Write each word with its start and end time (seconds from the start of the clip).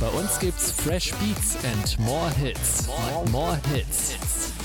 Bei 0.00 0.06
uns 0.10 0.38
gibt's 0.38 0.70
Fresh 0.70 1.12
Beats 1.14 1.56
and 1.64 1.98
more 1.98 2.30
Hits. 2.30 2.86
More, 2.86 3.28
more 3.30 3.60
Hits. 3.74 4.14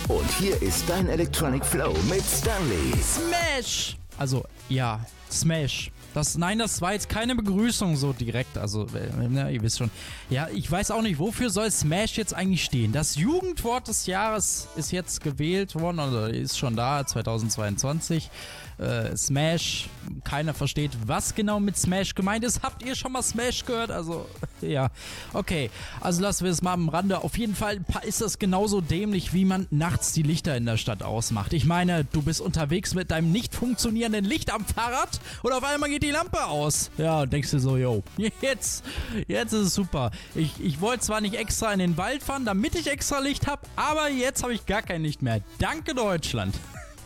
Und 0.08 0.30
hier 0.38 0.62
ist 0.62 0.88
dein 0.88 1.10
Electronic 1.10 1.66
Flow 1.66 1.92
mit 2.08 2.24
Stanley. 2.24 2.94
Smash! 3.02 3.98
Also, 4.20 4.44
ja, 4.70 5.00
Smash. 5.40 5.92
Das, 6.14 6.38
nein, 6.38 6.60
das 6.60 6.80
war 6.82 6.94
jetzt 6.94 7.10
keine 7.10 7.36
Begrüßung 7.36 7.96
so 7.96 8.14
direkt. 8.14 8.58
Also, 8.58 8.84
äh, 8.84 9.10
na, 9.30 9.50
ihr 9.50 9.62
wisst 9.64 9.80
schon. 9.80 9.90
Ja, 10.30 10.48
ich 10.54 10.70
weiß 10.70 10.92
auch 10.92 11.02
nicht, 11.02 11.18
wofür 11.18 11.50
soll 11.50 11.72
Smash 11.72 12.18
jetzt 12.18 12.34
eigentlich 12.34 12.64
stehen? 12.64 12.92
Das 12.92 13.16
Jugendwort 13.16 13.88
des 13.88 14.06
Jahres 14.06 14.68
ist 14.76 14.92
jetzt 14.92 15.22
gewählt 15.22 15.74
worden, 15.74 16.00
oder 16.00 16.30
ist 16.30 16.58
schon 16.58 16.76
da, 16.76 17.06
2022 17.06 18.30
äh, 18.78 19.16
Smash. 19.16 19.90
Keiner 20.24 20.54
versteht, 20.54 20.92
was 21.06 21.34
genau 21.34 21.60
mit 21.60 21.78
Smash 21.78 22.14
gemeint 22.14 22.44
ist. 22.44 22.62
Habt 22.62 22.84
ihr 22.84 22.96
schon 22.96 23.12
mal 23.12 23.22
Smash 23.22 23.66
gehört? 23.66 23.92
Also, 23.92 24.28
ja. 24.62 24.90
Okay, 25.34 25.70
also 26.02 26.22
lassen 26.22 26.44
wir 26.46 26.52
es 26.52 26.62
mal 26.62 26.74
am 26.74 26.90
Rande. 26.90 27.24
Auf 27.24 27.38
jeden 27.38 27.56
Fall 27.56 27.80
ist 28.06 28.22
das 28.22 28.40
genauso 28.40 28.82
dämlich, 28.82 29.34
wie 29.34 29.46
man 29.46 29.68
nachts 29.72 30.14
die 30.14 30.24
Lichter 30.24 30.56
in 30.58 30.66
der 30.66 30.78
Stadt 30.78 31.04
ausmacht. 31.04 31.54
Ich 31.54 31.66
meine, 31.66 32.06
du 32.06 32.22
bist 32.22 32.42
unterwegs 32.42 32.94
mit 32.94 33.12
deinem 33.12 33.32
nicht 33.32 33.56
funktionierenden 33.56 34.26
Licht 34.26 34.52
am 34.52 34.66
Fahrrad 34.66 35.20
und 35.42 35.52
auf 35.52 35.64
einmal 35.64 35.90
geht 35.90 36.04
die 36.04 36.12
Lampe 36.12 36.44
aus. 36.46 36.92
Ja, 36.98 37.22
und 37.22 37.34
denkst 37.34 37.52
du 37.52 37.60
so, 37.60 37.78
yo, 37.78 38.04
jetzt, 38.42 38.84
jetzt 39.28 39.54
ist 39.54 39.62
es 39.68 39.74
super. 39.74 40.12
Ich, 40.36 40.54
ich 40.60 40.82
wollte 40.82 41.02
zwar 41.02 41.22
nicht 41.22 41.36
extra 41.36 41.72
in 41.74 41.80
den 41.80 41.98
Wald 41.98 42.24
fahren, 42.24 42.46
damit 42.46 42.76
ich 42.76 42.88
extra 42.88 43.20
Licht 43.20 43.48
habe, 43.48 43.62
aber 43.76 44.10
jetzt 44.10 44.44
habe 44.44 44.54
ich 44.54 44.66
gar 44.66 44.82
kein 44.82 45.04
Licht 45.04 45.22
mehr. 45.22 45.42
Danke, 45.60 45.94
Deutschland. 45.94 46.56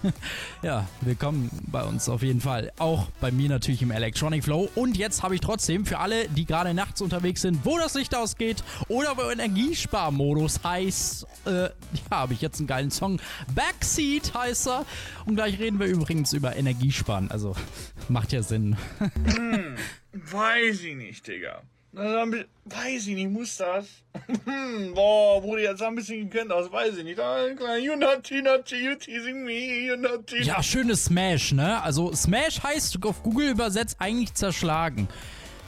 ja, 0.62 0.88
willkommen 1.02 1.50
bei 1.68 1.84
uns 1.84 2.10
auf 2.10 2.22
jeden 2.22 2.42
Fall. 2.42 2.72
Auch 2.78 3.10
bei 3.20 3.32
mir 3.32 3.50
natürlich 3.50 3.82
im 3.82 3.92
Electronic 3.92 4.44
Flow. 4.44 4.70
Und 4.76 4.98
jetzt 4.98 5.24
habe 5.24 5.36
ich 5.36 5.42
trotzdem 5.42 5.86
für 5.86 6.00
alle, 6.00 6.28
die 6.30 6.46
gerade 6.46 6.74
nachts 6.74 7.02
unterwegs 7.02 7.42
sind, 7.42 7.66
wo 7.66 7.78
das 7.78 7.96
Licht 7.96 8.16
ausgeht 8.16 8.64
oder 8.88 9.18
wo 9.18 9.30
Energiesparmodus 9.30 10.64
heißt, 10.64 11.28
äh, 11.46 11.52
ja, 11.52 11.72
habe 12.12 12.34
ich 12.34 12.42
jetzt 12.42 12.60
einen 12.60 12.68
geilen 12.68 12.92
Song. 12.92 13.20
Backseat 13.54 14.34
heißt 14.34 14.68
er. 14.68 14.86
Und 15.26 15.36
gleich 15.36 15.60
reden 15.60 15.80
wir 15.80 15.88
übrigens 15.88 16.34
über 16.34 16.56
Energiesparen. 16.56 17.32
Also 17.32 17.56
macht 18.10 18.34
ja 18.34 18.44
Sinn. 18.44 18.78
hm, 19.00 19.76
weiß 20.14 20.82
ich 20.82 20.96
nicht, 20.96 21.28
Digga. 21.28 21.64
Weiß 21.98 23.08
ich 23.08 23.16
nicht, 23.16 23.30
muss 23.30 23.58
das? 23.58 23.86
Hm, 24.46 24.94
boah, 24.94 25.42
wurde 25.42 25.62
jetzt 25.64 25.82
ein 25.82 25.96
bisschen 25.96 26.30
gekannt 26.30 26.52
aus, 26.52 26.72
weiß 26.72 26.98
ich 26.98 27.04
nicht. 27.04 27.18
You 27.18 27.96
naughty, 27.96 28.42
naughty, 28.42 28.76
you 28.76 28.96
teasing 28.96 29.46
me, 29.46 29.88
you 29.88 29.96
naughty. 29.96 30.44
Ja, 30.44 30.62
schönes 30.62 31.06
Smash, 31.06 31.54
ne? 31.54 31.82
Also 31.82 32.14
Smash 32.14 32.62
heißt 32.62 33.04
auf 33.06 33.24
Google 33.24 33.50
übersetzt 33.50 33.98
eigentlich 34.00 34.34
zerschlagen. 34.34 35.08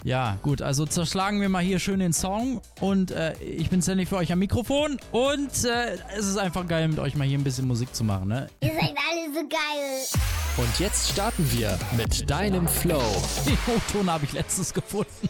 Ja, 0.04 0.38
gut, 0.42 0.62
also 0.62 0.86
zerschlagen 0.86 1.42
wir 1.42 1.50
mal 1.50 1.64
hier 1.64 1.80
schön 1.80 2.00
den 2.00 2.14
Song 2.14 2.62
und 2.80 3.12
äh, 3.12 3.34
ich 3.42 3.70
bin 3.70 3.82
ständig 3.82 4.10
für 4.10 4.18
euch 4.18 4.32
am 4.32 4.40
Mikrofon 4.40 4.98
und 5.12 5.66
äh, 5.66 5.98
es 6.18 6.26
ist 6.26 6.38
einfach 6.38 6.68
geil, 6.68 6.88
mit 6.88 7.00
euch 7.00 7.16
mal 7.16 7.28
hier 7.28 7.38
ein 7.38 7.44
bisschen 7.44 7.68
Musik 7.68 7.94
zu 7.94 8.04
machen, 8.04 8.30
ne? 8.30 8.48
Ihr 8.62 8.72
seid 8.72 8.96
alle 9.10 9.34
so 9.34 9.48
geil. 9.48 10.06
Und 10.58 10.80
jetzt 10.80 11.12
starten 11.12 11.50
wir 11.52 11.78
mit 11.98 12.30
deinem 12.30 12.68
Flow. 12.68 13.04
Den 13.46 13.58
O-Ton 13.76 14.10
habe 14.10 14.26
ich 14.26 14.34
letztens 14.34 14.74
gefunden. 14.74 15.30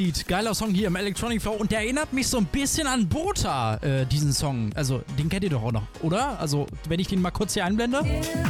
Backseat, 0.00 0.26
geiler 0.26 0.54
Song 0.54 0.70
hier 0.70 0.86
im 0.86 0.96
Electronic 0.96 1.42
Flow 1.42 1.52
und 1.52 1.70
der 1.70 1.80
erinnert 1.80 2.12
mich 2.12 2.26
so 2.26 2.38
ein 2.38 2.46
bisschen 2.46 2.86
an 2.86 3.06
Bota, 3.06 3.76
äh, 3.76 4.06
diesen 4.06 4.32
Song. 4.32 4.70
Also, 4.74 5.02
den 5.18 5.28
kennt 5.28 5.44
ihr 5.44 5.50
doch 5.50 5.62
auch 5.62 5.72
noch, 5.72 5.82
oder? 6.02 6.40
Also, 6.40 6.66
wenn 6.88 7.00
ich 7.00 7.08
den 7.08 7.20
mal 7.20 7.30
kurz 7.30 7.54
hier 7.54 7.64
einblende. 7.64 7.98
Einige 7.98 8.49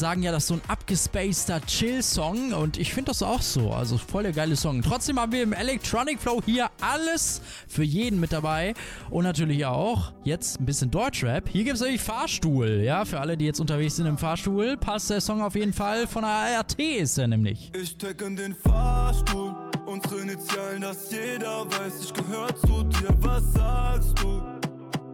sagen 0.00 0.22
ja, 0.22 0.32
das 0.32 0.44
ist 0.44 0.48
so 0.48 0.54
ein 0.54 0.62
abgespaceter 0.66 1.60
Chill-Song 1.60 2.54
und 2.54 2.78
ich 2.78 2.92
finde 2.92 3.10
das 3.10 3.22
auch 3.22 3.42
so. 3.42 3.72
Also 3.72 3.98
voll 3.98 4.22
der 4.22 4.32
geile 4.32 4.56
Song. 4.56 4.80
Trotzdem 4.82 5.20
haben 5.20 5.30
wir 5.30 5.42
im 5.42 5.52
Electronic 5.52 6.18
Flow 6.18 6.40
hier 6.44 6.70
alles 6.80 7.42
für 7.68 7.84
jeden 7.84 8.18
mit 8.18 8.32
dabei 8.32 8.74
und 9.10 9.24
natürlich 9.24 9.66
auch 9.66 10.12
jetzt 10.24 10.58
ein 10.58 10.64
bisschen 10.64 10.90
Deutschrap. 10.90 11.48
Hier 11.48 11.64
gibt 11.64 11.74
es 11.74 11.80
natürlich 11.80 12.00
Fahrstuhl. 12.00 12.80
Ja, 12.82 13.04
für 13.04 13.20
alle, 13.20 13.36
die 13.36 13.44
jetzt 13.44 13.60
unterwegs 13.60 13.96
sind 13.96 14.06
im 14.06 14.16
Fahrstuhl, 14.16 14.78
passt 14.78 15.10
der 15.10 15.20
Song 15.20 15.42
auf 15.42 15.54
jeden 15.54 15.74
Fall. 15.74 16.06
Von 16.06 16.22
der 16.22 16.30
ART 16.30 16.78
ist 16.78 17.18
er 17.18 17.28
nämlich. 17.28 17.70
Ich 17.78 17.90
steck 17.90 18.22
in 18.22 18.36
den 18.36 18.54
Fahrstuhl, 18.54 19.54
unsere 19.84 20.20
Initialen, 20.20 20.80
dass 20.80 21.12
jeder 21.12 21.66
weiß, 21.66 22.04
ich 22.04 22.14
gehör 22.14 22.48
zu 22.56 22.84
dir. 22.84 23.14
Was 23.20 23.52
sagst 23.52 24.18
du? 24.18 24.40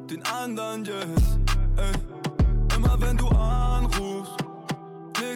Den 0.08 0.22
anderen 0.26 0.84
yes, 0.84 1.38
ey. 1.76 2.76
Immer 2.76 3.00
wenn 3.00 3.16
du 3.16 3.26
anrufst, 3.28 4.45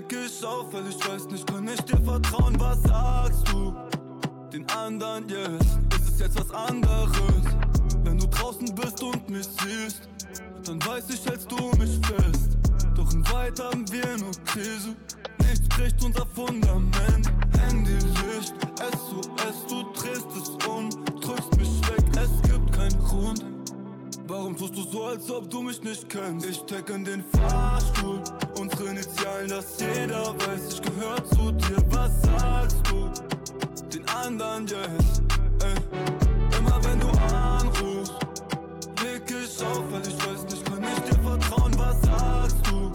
klick 0.08 0.26
ich 0.26 0.44
auf, 0.44 0.72
weil 0.72 0.86
ich 0.88 1.08
weiß 1.08 1.26
nicht, 1.26 1.46
kann 1.46 1.68
ich 1.68 1.80
dir 1.82 2.00
vertrauen. 2.02 2.58
Was 2.58 2.82
sagst 2.82 3.48
du? 3.48 3.74
Den 4.52 4.68
anderen 4.70 5.28
yes, 5.28 5.78
ist 5.96 6.14
es 6.14 6.20
jetzt 6.20 6.38
was 6.38 6.50
anderes? 6.52 7.10
Wenn 8.04 8.18
du 8.18 8.26
draußen 8.26 8.74
bist 8.74 9.02
und 9.02 9.28
mich 9.28 9.46
siehst, 9.46 10.08
dann 10.64 10.84
weiß 10.84 11.10
ich, 11.10 11.24
hältst 11.26 11.50
du 11.50 11.56
mich 11.78 11.98
fest. 12.06 12.58
Doch 12.94 13.12
in 13.12 13.24
weit 13.32 13.60
haben 13.60 13.90
wir 13.90 14.16
nur 14.18 14.32
Krise. 14.44 14.96
Nichts 15.38 15.68
bricht 15.68 16.02
unser 16.04 16.26
Fundament. 16.26 17.30
Handylicht, 17.58 18.54
SOS, 18.76 19.66
du 19.68 19.82
drehst 19.92 20.26
es 20.36 20.66
um, 20.66 20.88
Warum 24.30 24.56
tust 24.56 24.76
du 24.76 24.82
so, 24.82 25.06
als 25.06 25.28
ob 25.28 25.50
du 25.50 25.60
mich 25.60 25.82
nicht 25.82 26.08
kennst? 26.08 26.46
Ich 26.46 26.58
steck 26.58 26.88
in 26.90 27.04
den 27.04 27.24
Fahrstuhl, 27.32 28.22
unsere 28.60 28.90
Initialen, 28.90 29.48
dass 29.48 29.80
jeder 29.80 30.32
weiß, 30.38 30.74
ich 30.74 30.82
gehör 30.82 31.16
zu 31.24 31.50
dir. 31.50 31.82
Was 31.88 32.22
sagst 32.22 32.80
du? 32.88 33.10
Den 33.92 34.08
anderen 34.08 34.68
yes, 34.68 35.20
ey. 35.64 36.56
Immer 36.56 36.78
wenn 36.84 37.00
du 37.00 37.08
anrufst, 37.34 38.14
blick 38.94 39.24
ich 39.30 39.64
auf, 39.64 39.82
weil 39.90 40.02
ich 40.02 40.16
weiß 40.24 40.44
nicht, 40.44 40.64
kann 40.64 40.84
ich 40.84 41.10
dir 41.10 41.22
vertrauen. 41.24 41.72
Was 41.76 42.00
sagst 42.02 42.66
du? 42.68 42.92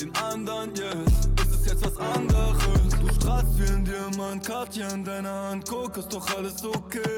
Den 0.00 0.12
anderen 0.16 0.74
yes, 0.74 1.28
ist 1.40 1.54
es 1.54 1.66
jetzt 1.66 1.84
was 1.84 1.96
anderes? 1.98 2.58
Du 3.00 3.14
strahlst 3.14 3.60
wie 3.60 3.72
ein 3.72 3.84
Diamant, 3.84 4.44
Katja 4.44 4.88
in 4.88 5.04
deiner 5.04 5.50
Hand, 5.50 5.68
guck, 5.68 5.96
ist 5.96 6.12
doch 6.12 6.36
alles 6.36 6.64
okay. 6.64 7.16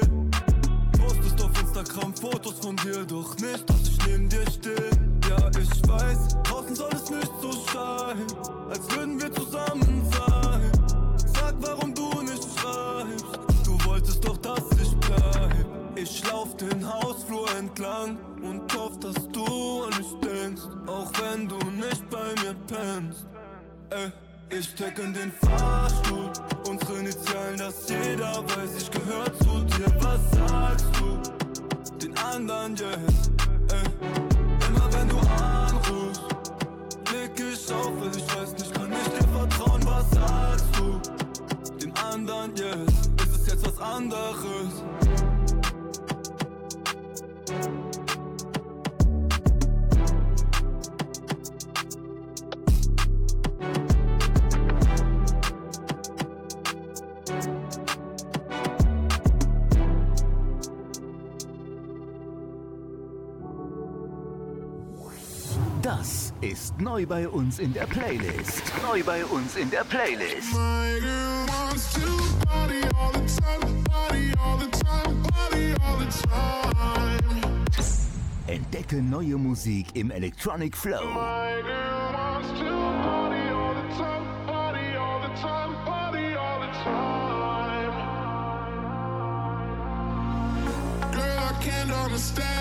Postest 1.11 1.43
auf 1.43 1.61
Instagram 1.61 2.13
Fotos 2.15 2.53
von 2.61 2.75
dir, 2.77 3.03
doch 3.05 3.35
nicht, 3.37 3.69
dass 3.69 3.81
ich 3.81 3.97
neben 4.07 4.29
dir 4.29 4.45
stehe. 4.49 4.89
Ja, 5.29 5.49
ich 5.59 5.89
weiß, 5.89 6.37
draußen 6.43 6.75
soll 6.75 6.89
es 6.93 7.09
nicht 7.09 7.31
so 7.41 7.51
scheinen, 7.51 8.27
als 8.69 8.95
würden 8.95 9.21
wir 9.21 9.31
zusammen 9.33 10.09
sein. 10.09 10.71
Sag, 11.17 11.55
warum 11.59 11.93
du 11.93 12.21
nicht 12.21 12.43
schreibst. 12.57 13.25
Du 13.65 13.77
wolltest 13.85 14.25
doch, 14.25 14.37
dass 14.37 14.63
ich 14.81 14.95
bleib. 14.99 15.65
Ich 15.95 16.25
lauf 16.31 16.55
den 16.55 16.87
Hausflur 16.87 17.47
entlang 17.57 18.17
und 18.41 18.73
hoff, 18.73 18.97
dass 18.99 19.27
du 19.33 19.83
an 19.83 19.89
mich 19.97 20.13
denkst, 20.23 20.61
auch 20.87 21.11
wenn 21.21 21.47
du 21.47 21.57
nicht 21.71 22.09
bei 22.09 22.33
mir 22.41 22.55
pennst. 22.67 23.27
Ey. 23.89 24.30
Ich 24.53 24.65
steck 24.65 24.99
in 24.99 25.13
den 25.13 25.31
Fahrstuhl, 25.31 26.29
unsere 26.67 26.99
Initialen, 26.99 27.57
dass 27.57 27.87
jeder 27.87 28.43
weiß, 28.43 28.81
ich 28.81 28.91
gehör 28.91 29.25
zu 29.39 29.61
dir. 29.63 29.85
Was 30.01 30.19
sagst 30.31 30.87
du? 30.99 31.97
Den 31.97 32.17
anderen 32.17 32.75
yes. 32.75 33.31
Immer 34.67 34.93
wenn 34.93 35.07
du 35.07 35.17
anrufst, 35.41 36.21
blick 37.05 37.39
ich 37.39 37.73
auf, 37.73 37.91
weil 38.01 38.15
ich 38.15 38.35
weiß 38.35 38.51
nicht, 38.53 38.73
kann 38.73 38.91
ich 38.91 39.07
dir 39.19 39.27
vertrauen. 39.29 39.81
Was 39.85 40.11
sagst 40.11 40.65
du? 40.77 40.99
Den 41.77 41.95
anderen 41.95 42.53
yes, 42.57 43.09
ist 43.23 43.41
es 43.41 43.47
jetzt 43.47 43.65
was 43.65 43.79
anderes? 43.79 44.60
Neu 67.01 67.07
bei 67.07 67.27
uns 67.27 67.59
in 67.59 67.73
der 67.73 67.87
Playlist. 67.87 68.61
Neu 68.83 69.03
bei 69.03 69.25
uns 69.25 69.55
in 69.55 69.69
der 69.71 69.83
Playlist. 69.83 70.53
My 70.53 70.99
girl 70.99 71.45
wants 71.47 71.93
to 71.93 72.01
party 72.45 72.81
all 72.95 73.11
the 73.11 73.25
time, 73.41 73.83
party 73.85 74.33
all 74.39 74.57
the 74.57 74.67
time, 74.67 75.23
party 75.23 75.73
all 75.83 75.97
the 75.97 76.05
time. 76.05 77.19
Entdecke 78.47 79.01
neue 79.01 79.37
Musik 79.37 79.95
im 79.95 80.11
Electronic 80.11 80.75
Flow. 80.77 81.05
My 81.05 81.61
girl 81.63 82.13
wants 82.13 82.49
to 82.59 82.69
party 83.01 83.49
all 83.49 83.73
the 83.73 83.87
time, 83.97 84.45
party 84.45 84.95
all 84.95 85.21
the 85.21 85.33
time, 85.41 85.75
party 85.85 86.35
all 86.35 86.59
the 86.59 86.71
time. 86.83 87.93
Girl, 91.11 91.39
I 91.39 91.53
can't 91.63 91.91
understand 91.91 92.60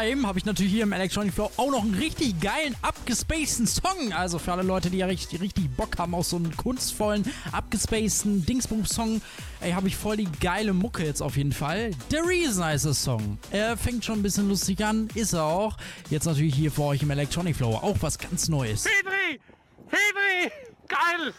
Time 0.00 0.26
habe 0.26 0.38
ich 0.38 0.44
natürlich 0.44 0.72
hier 0.72 0.84
im 0.84 0.92
Electronic 0.92 1.34
Flow 1.34 1.50
auch 1.56 1.70
noch 1.70 1.82
einen 1.82 1.94
richtig 1.94 2.40
geilen, 2.40 2.74
abgespaceden 2.80 3.66
Song. 3.66 4.12
Also 4.12 4.38
für 4.38 4.52
alle 4.52 4.62
Leute, 4.62 4.88
die 4.88 4.98
ja 4.98 5.06
richtig, 5.06 5.40
richtig 5.40 5.68
Bock 5.76 5.98
haben 5.98 6.14
auf 6.14 6.26
so 6.26 6.36
einen 6.36 6.56
kunstvollen, 6.56 7.24
abgespaceden 7.52 8.46
Dingsbums-Song, 8.46 9.20
ey, 9.60 9.72
habe 9.72 9.88
ich 9.88 9.96
voll 9.96 10.16
die 10.16 10.28
geile 10.40 10.72
Mucke 10.72 11.04
jetzt 11.04 11.20
auf 11.20 11.36
jeden 11.36 11.52
Fall. 11.52 11.90
The 12.10 12.16
Reason 12.16 12.64
heißt 12.64 12.86
das 12.86 13.02
Song. 13.02 13.38
Er 13.50 13.76
fängt 13.76 14.04
schon 14.04 14.20
ein 14.20 14.22
bisschen 14.22 14.48
lustig 14.48 14.82
an, 14.84 15.08
ist 15.14 15.34
er 15.34 15.44
auch. 15.44 15.76
Jetzt 16.08 16.24
natürlich 16.24 16.54
hier 16.54 16.72
für 16.72 16.82
euch 16.82 17.02
im 17.02 17.10
Electronic 17.10 17.56
Flow 17.56 17.74
auch 17.74 17.96
was 18.00 18.18
ganz 18.18 18.48
Neues. 18.48 18.84
Fedri! 18.84 19.40
Fedri! 19.88 20.52
Geil! 20.88 21.34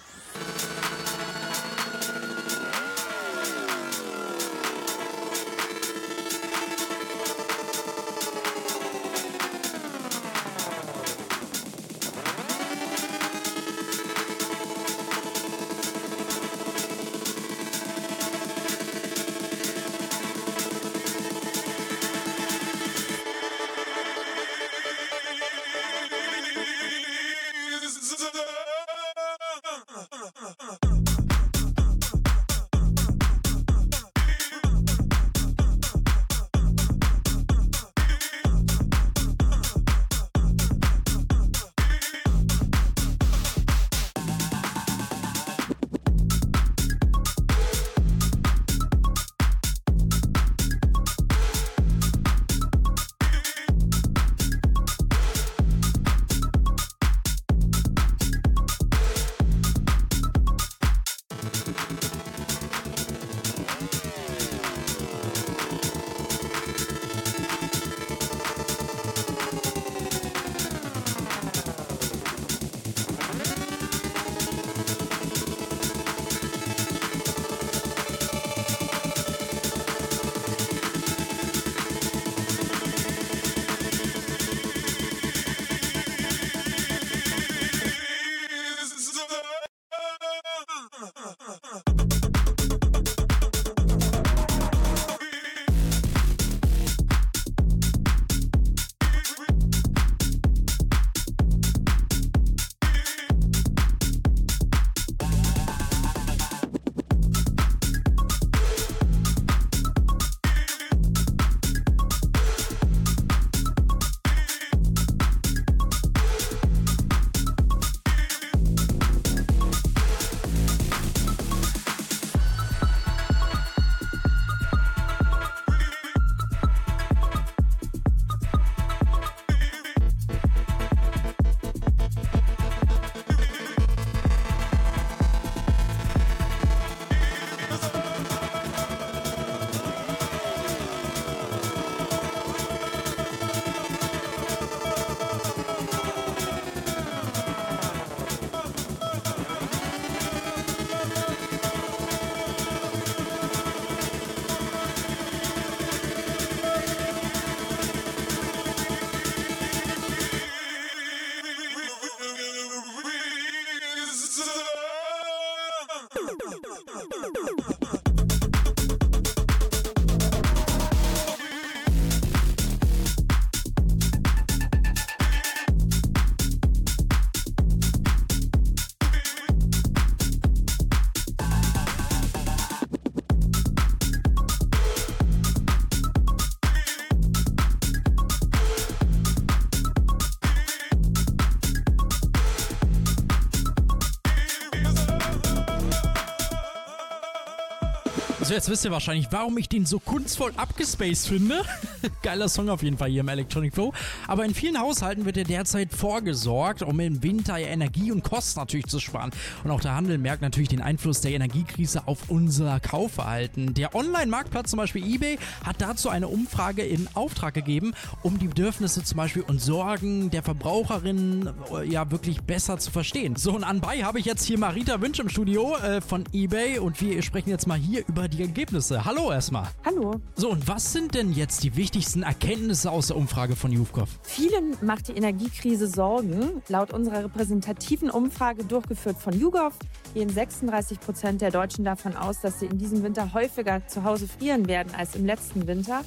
Also 198.51 198.57
jetzt 198.57 198.69
wisst 198.69 198.83
ihr 198.83 198.91
wahrscheinlich, 198.91 199.27
warum 199.31 199.57
ich 199.57 199.69
den 199.69 199.85
so 199.85 199.97
kunstvoll 199.97 200.51
abgespaced 200.57 201.25
finde. 201.25 201.61
Geiler 202.21 202.49
Song 202.49 202.67
auf 202.67 202.83
jeden 202.83 202.97
Fall 202.97 203.09
hier 203.09 203.21
im 203.21 203.29
Electronic 203.29 203.73
Flow. 203.73 203.93
Aber 204.27 204.43
in 204.43 204.53
vielen 204.53 204.77
Haushalten 204.77 205.23
wird 205.23 205.37
ja 205.37 205.45
derzeit 205.45 205.93
vorgesorgt, 205.93 206.81
um 206.81 206.99
im 206.99 207.23
Winter 207.23 207.57
Energie 207.57 208.11
und 208.11 208.25
Kosten 208.25 208.59
natürlich 208.59 208.87
zu 208.87 208.99
sparen. 208.99 209.31
Und 209.63 209.71
auch 209.71 209.79
der 209.79 209.95
Handel 209.95 210.17
merkt 210.17 210.41
natürlich 210.41 210.67
den 210.67 210.81
Einfluss 210.81 211.21
der 211.21 211.31
Energiekrise 211.31 212.09
auf 212.09 212.29
unser 212.29 212.81
Kaufverhalten. 212.81 213.73
Der 213.73 213.95
Online-Marktplatz 213.95 214.71
zum 214.71 214.79
Beispiel 214.79 215.05
eBay 215.05 215.39
hat 215.63 215.79
dazu 215.79 216.09
eine 216.09 216.27
Umfrage 216.27 216.81
in 216.81 217.07
Auftrag 217.13 217.53
gegeben, 217.53 217.93
um 218.21 218.37
die 218.37 218.49
Bedürfnisse 218.49 219.01
zum 219.01 219.15
Beispiel 219.15 219.43
und 219.43 219.61
Sorgen 219.61 220.29
der 220.29 220.43
Verbraucherinnen 220.43 221.49
äh, 221.73 221.89
ja 221.89 222.11
wirklich 222.11 222.41
besser 222.41 222.79
zu 222.79 222.91
verstehen. 222.91 223.37
So 223.37 223.53
und 223.53 223.63
anbei 223.63 224.03
habe 224.03 224.19
ich 224.19 224.25
jetzt 224.25 224.43
hier 224.43 224.59
Marita 224.59 224.99
Wünsch 224.99 225.19
im 225.19 225.29
Studio 225.29 225.77
äh, 225.77 226.01
von 226.01 226.25
eBay 226.33 226.79
und 226.79 226.99
wir 226.99 227.21
sprechen 227.21 227.49
jetzt 227.49 227.65
mal 227.65 227.79
hier 227.79 228.03
über 228.09 228.27
die 228.27 228.40
Ergebnisse. 228.41 229.05
Hallo 229.05 229.31
erstmal. 229.31 229.67
Hallo. 229.85 230.19
So 230.35 230.49
und 230.49 230.67
was 230.67 230.91
sind 230.91 231.15
denn 231.15 231.31
jetzt 231.33 231.63
die 231.63 231.75
wichtigsten 231.75 232.23
Erkenntnisse 232.23 232.91
aus 232.91 233.07
der 233.07 233.17
Umfrage 233.17 233.55
von 233.55 233.71
Jufkov? 233.71 234.09
Vielen 234.23 234.75
macht 234.81 235.07
die 235.07 235.13
Energiekrise 235.13 235.87
Sorgen. 235.87 236.61
Laut 236.67 236.93
unserer 236.93 237.23
repräsentativen 237.23 238.09
Umfrage, 238.09 238.63
durchgeführt 238.63 239.17
von 239.17 239.39
YouGov, 239.39 239.73
gehen 240.13 240.29
36 240.29 240.99
Prozent 240.99 241.41
der 241.41 241.51
Deutschen 241.51 241.85
davon 241.85 242.15
aus, 242.15 242.41
dass 242.41 242.59
sie 242.59 242.65
in 242.65 242.77
diesem 242.77 243.03
Winter 243.03 243.33
häufiger 243.33 243.85
zu 243.87 244.03
Hause 244.03 244.27
frieren 244.27 244.67
werden 244.67 244.93
als 244.95 245.15
im 245.15 245.25
letzten 245.25 245.67
Winter. 245.67 246.01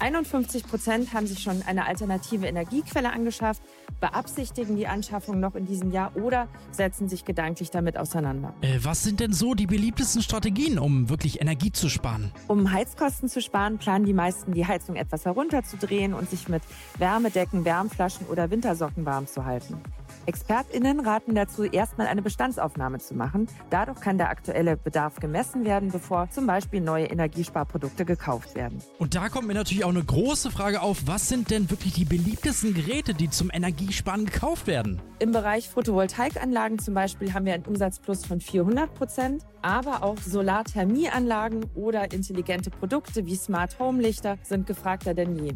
51 0.00 0.66
Prozent 0.66 1.12
haben 1.12 1.26
sich 1.26 1.42
schon 1.42 1.62
eine 1.62 1.86
alternative 1.86 2.46
Energiequelle 2.46 3.12
angeschafft, 3.12 3.62
beabsichtigen 4.00 4.76
die 4.76 4.86
Anschaffung 4.86 5.40
noch 5.40 5.54
in 5.54 5.66
diesem 5.66 5.90
Jahr 5.90 6.16
oder 6.16 6.48
setzen 6.70 7.08
sich 7.08 7.24
gedanklich 7.24 7.70
damit 7.70 7.96
auseinander. 7.96 8.54
Äh, 8.60 8.78
was 8.82 9.02
sind 9.02 9.20
denn 9.20 9.32
so 9.32 9.54
die 9.54 9.66
beliebtesten 9.66 10.22
Strategien, 10.22 10.78
um 10.78 11.08
wirklich 11.08 11.40
Energie 11.40 11.72
zu 11.72 11.88
sparen? 11.88 12.32
Um 12.48 12.72
Heizkosten 12.72 13.28
zu 13.28 13.40
sparen, 13.40 13.78
planen 13.78 14.04
die 14.04 14.12
meisten, 14.12 14.52
die 14.52 14.66
Heizung 14.66 14.96
etwas 14.96 15.24
herunterzudrehen 15.24 16.14
und 16.14 16.30
sich 16.30 16.48
mit 16.48 16.62
Wärmedecken, 16.98 17.64
Wärmflaschen 17.64 18.26
oder 18.26 18.50
Wintersocken 18.50 19.06
warm 19.06 19.26
zu 19.26 19.44
halten. 19.44 19.80
ExpertInnen 20.26 21.00
raten 21.00 21.34
dazu, 21.34 21.64
erstmal 21.64 22.06
eine 22.06 22.22
Bestandsaufnahme 22.22 22.98
zu 22.98 23.14
machen. 23.14 23.48
Dadurch 23.70 24.00
kann 24.00 24.18
der 24.18 24.30
aktuelle 24.30 24.76
Bedarf 24.76 25.16
gemessen 25.16 25.64
werden, 25.64 25.90
bevor 25.90 26.30
zum 26.30 26.46
Beispiel 26.46 26.80
neue 26.80 27.06
Energiesparprodukte 27.06 28.04
gekauft 28.04 28.54
werden. 28.54 28.78
Und 28.98 29.14
da 29.14 29.28
kommt 29.28 29.46
mir 29.46 29.54
natürlich 29.54 29.84
auch 29.84 29.90
eine 29.90 30.04
große 30.04 30.50
Frage 30.50 30.82
auf, 30.82 31.06
was 31.06 31.28
sind 31.28 31.50
denn 31.50 31.70
wirklich 31.70 31.94
die 31.94 32.04
beliebtesten 32.04 32.74
Geräte, 32.74 33.14
die 33.14 33.30
zum 33.30 33.50
Energiesparen 33.52 34.26
gekauft 34.26 34.66
werden? 34.66 35.00
Im 35.18 35.32
Bereich 35.32 35.68
Photovoltaikanlagen 35.68 36.78
zum 36.78 36.94
Beispiel 36.94 37.32
haben 37.34 37.46
wir 37.46 37.54
einen 37.54 37.64
Umsatzplus 37.64 38.26
von 38.26 38.40
400 38.40 38.94
Prozent, 38.94 39.44
aber 39.62 40.02
auch 40.02 40.18
Solarthermieanlagen 40.18 41.66
oder 41.74 42.12
intelligente 42.12 42.70
Produkte 42.70 43.26
wie 43.26 43.36
Smart 43.36 43.78
Home 43.78 44.02
Lichter 44.02 44.36
sind 44.42 44.66
gefragter 44.66 45.14
denn 45.14 45.36
je. 45.36 45.54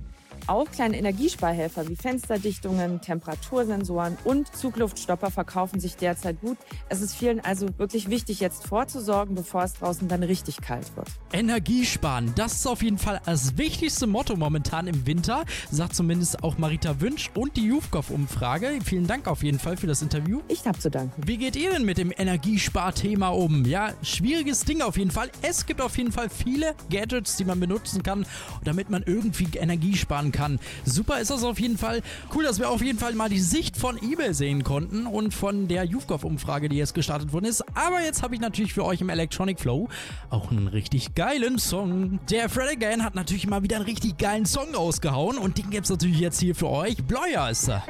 Auch 0.49 0.71
kleine 0.71 0.97
Energiesparhelfer 0.97 1.87
wie 1.91 1.95
Fensterdichtungen, 1.95 3.03
Temperatursensoren 3.03 4.17
und 4.25 4.49
Zugluftstopper 4.57 5.31
verkaufen 5.31 5.79
sich 5.79 5.97
derzeit 5.97 6.41
gut. 6.41 6.57
Es 6.89 7.03
ist 7.03 7.15
vielen 7.15 7.41
also 7.41 7.69
wirklich 7.79 8.09
wichtig, 8.09 8.41
jetzt 8.41 8.67
vorzusorgen, 8.67 9.35
bevor 9.35 9.65
es 9.65 9.75
draußen 9.75 10.09
dann 10.09 10.23
richtig 10.23 10.63
kalt 10.63 10.97
wird. 10.97 11.07
Energiesparen, 11.35 12.33
das 12.35 12.55
ist 12.55 12.67
auf 12.67 12.83
jeden 12.83 12.97
Fall 12.97 13.21
das 13.27 13.59
wichtigste 13.59 14.07
Motto 14.07 14.37
momentan 14.37 14.87
im 14.87 15.07
Winter, 15.07 15.45
sagt 15.71 15.95
zumindest 15.95 16.43
auch 16.43 16.57
Marita 16.57 16.99
Wünsch 17.03 17.31
und 17.35 17.59
die 17.59 17.67
Jufkov-Umfrage. 17.67 18.79
Vielen 18.83 19.07
Dank 19.07 19.29
auf 19.29 19.43
jeden 19.43 19.59
Fall 19.59 19.77
für 19.77 19.87
das 19.87 20.01
Interview. 20.01 20.41
Ich 20.49 20.67
habe 20.67 20.79
zu 20.79 20.91
danken. 20.91 21.25
Wie 21.27 21.37
geht 21.37 21.57
ihr 21.57 21.73
denn 21.73 21.85
mit 21.85 21.99
dem 21.99 22.11
Energiesparthema 22.17 23.29
um? 23.29 23.67
Ja, 23.67 23.91
schwieriges 24.01 24.65
Ding 24.65 24.81
auf 24.81 24.97
jeden 24.97 25.11
Fall. 25.11 25.31
Es 25.43 25.67
gibt 25.67 25.83
auf 25.83 25.99
jeden 25.99 26.11
Fall 26.11 26.31
viele 26.31 26.75
Gadgets, 26.89 27.37
die 27.37 27.45
man 27.45 27.61
benutzen 27.61 28.03
kann, 28.03 28.25
damit 28.65 28.89
man 28.89 29.03
irgendwie 29.03 29.47
Energie 29.59 29.95
sparen 29.95 30.33
kann. 30.33 30.38
Super 30.85 31.21
ist 31.21 31.31
das 31.31 31.45
auf 31.45 31.59
jeden 31.59 31.79
Fall. 31.79 32.03
Cool, 32.35 32.45
dass 32.45 32.59
wir 32.59 32.71
auf 32.71 32.83
jeden 32.83 32.99
Fall 32.99 33.15
mal 33.15 33.29
die 33.29 33.41
Sicht 33.41 33.77
von 33.77 33.97
eBay 34.01 34.33
sehen 34.33 34.65
konnten 34.65 35.07
und 35.07 35.35
von 35.35 35.69
der 35.69 35.85
Jufkov-Umfrage, 35.85 36.69
die 36.69 36.77
jetzt 36.77 36.95
gestartet 36.95 37.33
worden 37.33 37.47
ist. 37.47 37.65
Aber 37.77 38.01
jetzt 38.01 38.23
habe 38.23 38.35
ich 38.35 38.41
natürlich 38.41 38.73
für 38.73 38.85
euch 38.85 39.01
im 39.01 39.09
Electronic 39.09 39.61
Flow 39.61 39.89
auch 40.31 40.51
einen 40.51 40.69
richtig 40.69 41.15
geilen 41.15 41.59
Song. 41.59 42.21
Der 42.31 42.49
Fred 42.49 42.71
Again 42.71 43.05
hat 43.05 43.15
natürlich 43.15 43.47
mal 43.47 43.63
wieder 43.63 43.77
einen 43.77 43.85
richtig 43.85 44.19
geilen 44.19 44.47
Song 44.47 44.75
rausgehauen 44.75 45.39
und 45.39 45.59
den 45.59 45.71
gibt 45.71 45.85
es 45.85 45.91
natürlich 45.91 46.21
jetzt 46.21 46.41
hier 46.41 46.55
für 46.55 46.69
euch. 46.69 46.97
Bleuer 47.05 47.51
ist 47.51 47.69
er. 47.69 47.83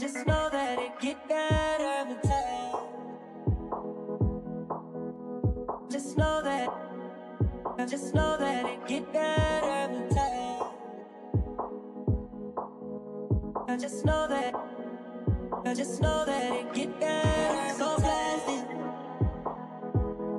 Just 0.00 0.24
know 0.24 0.48
that 0.50 0.78
it 0.78 0.98
get 1.00 1.28
better 1.28 2.31
Just 7.88 8.14
know 8.14 8.36
that 8.38 8.64
it 8.64 8.86
get 8.86 9.12
better 9.12 9.92
with 9.92 10.14
time. 10.14 10.62
I 13.68 13.76
just 13.76 14.04
know 14.06 14.26
that. 14.28 14.54
I 15.66 15.74
just 15.74 16.00
know 16.00 16.24
that 16.24 16.52
it 16.52 16.72
get 16.72 16.98
better. 16.98 17.74
So 17.76 17.96
blasted. 17.98 18.64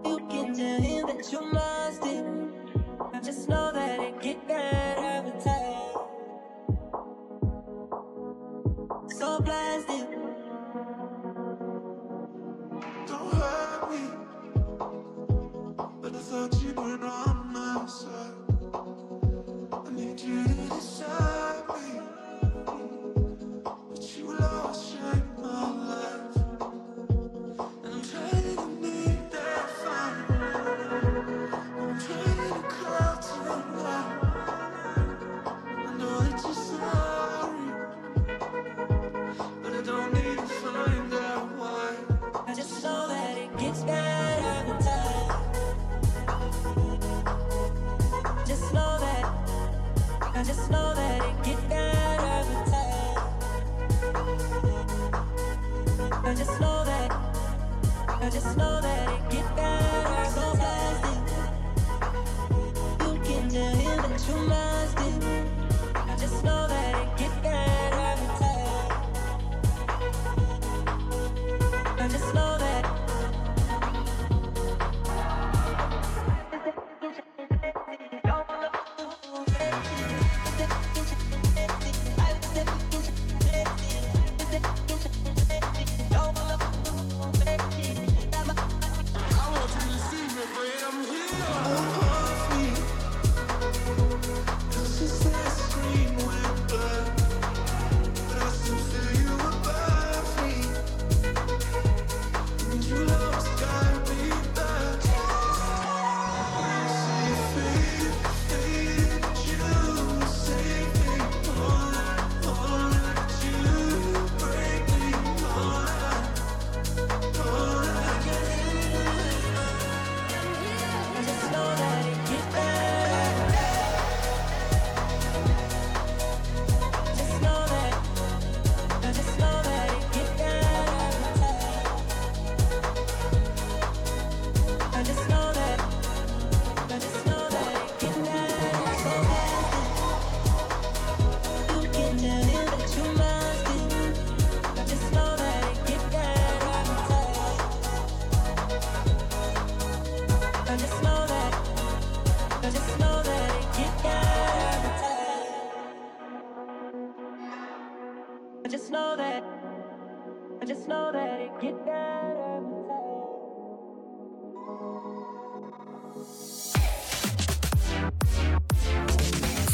You 0.05 0.17
can 0.29 0.55
tell 0.55 0.81
him 0.81 1.07
that 1.07 1.31
you 1.31 1.41
lost 1.53 2.05
it. 2.05 2.25
I 3.13 3.19
just 3.19 3.47
know 3.47 3.71
that 3.71 4.00
it 4.00 4.21
get 4.21 4.47
better 4.47 5.21
with 5.29 5.43
time. 5.43 5.97
So 9.09 9.39
blasted. 9.41 10.07
Don't 13.07 13.33
hurt 13.33 13.91
me. 13.91 14.01
But 16.01 16.15
I 16.15 16.19
thought 16.19 16.63
you 16.63 16.73
were 16.73 17.05
on 17.05 17.33
I 17.86 17.90
need 19.92 20.18
you 20.22 20.48
to 20.48 20.54
decide 20.70 21.52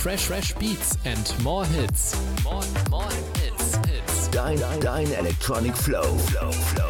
Fresh, 0.10 0.26
fresh 0.26 0.54
beats 0.56 0.98
and 1.06 1.44
more 1.44 1.64
hits. 1.66 2.20
More, 2.44 2.64
more 2.90 3.04
hits, 3.38 3.76
hits. 3.88 4.28
Dein, 4.30 4.58
dein 4.82 5.12
Electronic 5.12 5.76
Flow. 5.76 6.02
Flow, 6.02 6.52
Flow. 6.52 6.89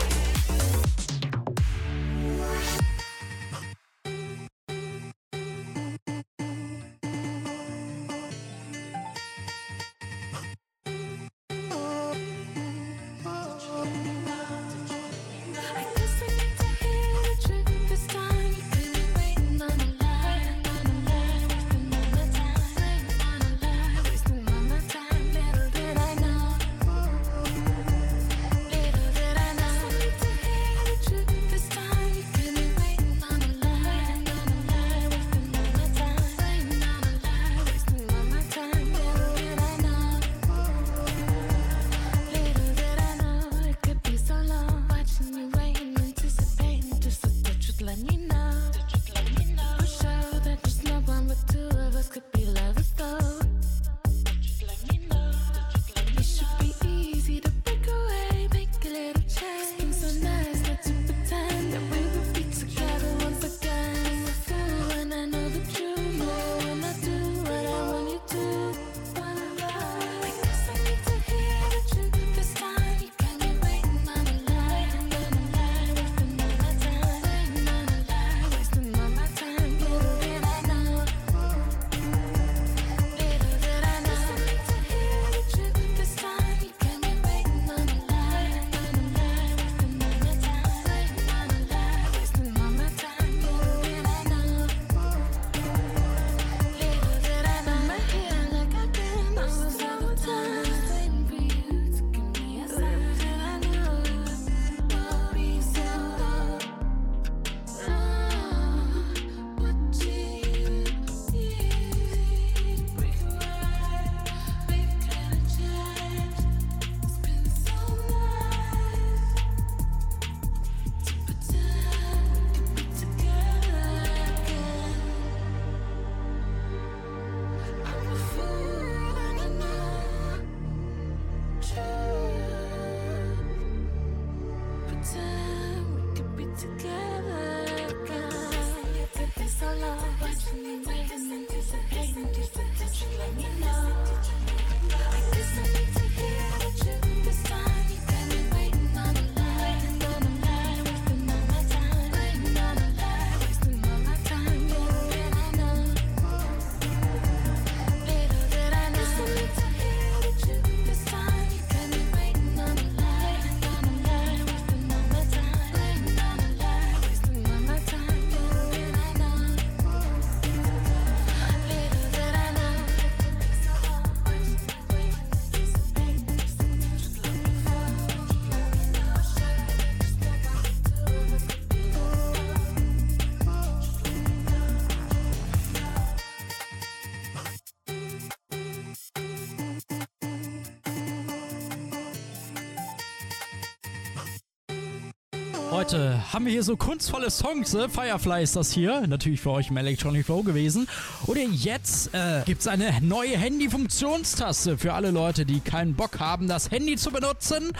Heute 195.91 196.33
haben 196.33 196.45
wir 196.45 196.51
hier 196.51 196.61
so 196.61 196.77
kunstvolle 196.77 197.31
Songs. 197.31 197.73
Ne? 197.73 197.89
Firefly 197.89 198.43
ist 198.43 198.55
das 198.55 198.71
hier. 198.71 199.07
Natürlich 199.07 199.41
für 199.41 199.49
euch 199.49 199.71
im 199.71 199.77
Electronic 199.77 200.23
Flow 200.23 200.43
gewesen. 200.43 200.87
Oder 201.25 201.41
jetzt 201.41 202.13
äh, 202.13 202.43
gibt 202.45 202.61
es 202.61 202.67
eine 202.67 202.93
neue 203.01 203.35
Handy-Funktionstaste 203.35 204.77
für 204.77 204.93
alle 204.93 205.09
Leute, 205.09 205.47
die 205.47 205.61
keinen 205.61 205.95
Bock 205.95 206.19
haben, 206.19 206.47
das 206.47 206.69
Handy 206.69 206.95
zu 206.95 207.09
benutzen. 207.09 207.71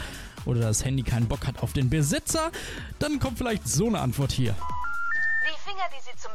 Oder 0.45 0.61
das 0.61 0.83
Handy 0.83 1.03
keinen 1.03 1.27
Bock 1.27 1.45
hat 1.45 1.61
auf 1.61 1.73
den 1.73 1.91
Besitzer. 1.91 2.49
Dann 2.97 3.19
kommt 3.19 3.37
vielleicht 3.37 3.67
so 3.67 3.85
eine 3.85 3.99
Antwort 3.99 4.31
hier. 4.31 4.55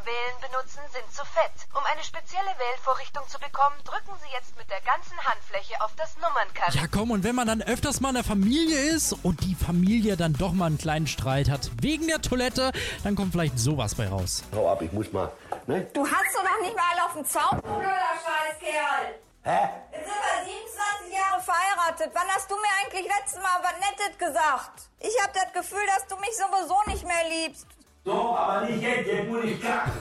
Wählen 0.04 0.36
benutzen, 0.40 0.80
sind 0.92 1.10
zu 1.12 1.24
fett. 1.24 1.52
Um 1.72 1.82
eine 1.92 2.02
spezielle 2.04 2.52
Wählvorrichtung 2.58 3.26
zu 3.28 3.38
bekommen, 3.38 3.76
drücken 3.84 4.12
Sie 4.22 4.30
jetzt 4.32 4.56
mit 4.56 4.68
der 4.70 4.80
ganzen 4.82 5.16
Handfläche 5.24 5.80
auf 5.82 5.92
das 5.96 6.16
Nummernkabel. 6.16 6.76
Ja, 6.80 6.86
komm, 6.86 7.10
und 7.10 7.24
wenn 7.24 7.34
man 7.34 7.46
dann 7.46 7.62
öfters 7.62 8.00
mal 8.00 8.10
in 8.10 8.16
der 8.16 8.24
Familie 8.24 8.78
ist 8.78 9.12
und 9.24 9.42
die 9.42 9.54
Familie 9.54 10.16
dann 10.16 10.34
doch 10.34 10.52
mal 10.52 10.66
einen 10.66 10.78
kleinen 10.78 11.06
Streit 11.06 11.48
hat 11.48 11.70
wegen 11.80 12.06
der 12.08 12.20
Toilette, 12.20 12.72
dann 13.02 13.14
kommt 13.16 13.32
vielleicht 13.32 13.58
sowas 13.58 13.94
bei 13.94 14.08
raus. 14.08 14.44
Hau 14.54 14.70
ab, 14.70 14.82
ich 14.82 14.92
muss 14.92 15.12
mal. 15.12 15.30
Ne? 15.66 15.82
Du 15.92 16.06
hast 16.06 16.34
doch 16.36 16.44
noch 16.44 16.60
nicht 16.60 16.76
mal 16.76 16.84
alle 16.92 17.04
auf 17.04 17.12
dem 17.14 17.24
Zaun, 17.24 17.60
du 17.62 17.62
blöder 17.62 18.14
Scheißkerl. 18.24 19.20
Hä? 19.44 19.68
Jetzt 19.92 20.06
sind 20.06 20.14
wir 20.14 20.44
27 20.44 21.12
Jahre 21.12 21.42
verheiratet. 21.42 22.10
Wann 22.14 22.28
hast 22.28 22.50
du 22.50 22.56
mir 22.56 22.72
eigentlich 22.82 23.06
letztes 23.06 23.42
Mal 23.42 23.60
was 23.62 23.74
Nettes 23.78 24.18
gesagt? 24.18 24.88
Ich 25.00 25.14
hab 25.22 25.34
das 25.34 25.52
Gefühl, 25.52 25.86
dass 25.86 26.06
du 26.06 26.16
mich 26.16 26.34
sowieso 26.36 26.76
nicht 26.86 27.06
mehr 27.06 27.28
liebst. 27.28 27.66
So, 28.04 28.36
aber 28.36 28.66
nicht 28.66 28.82
jetzt, 28.82 29.06
jetzt 29.06 29.28
muss 29.28 29.44
ich 29.44 29.58
klagen. 29.60 29.92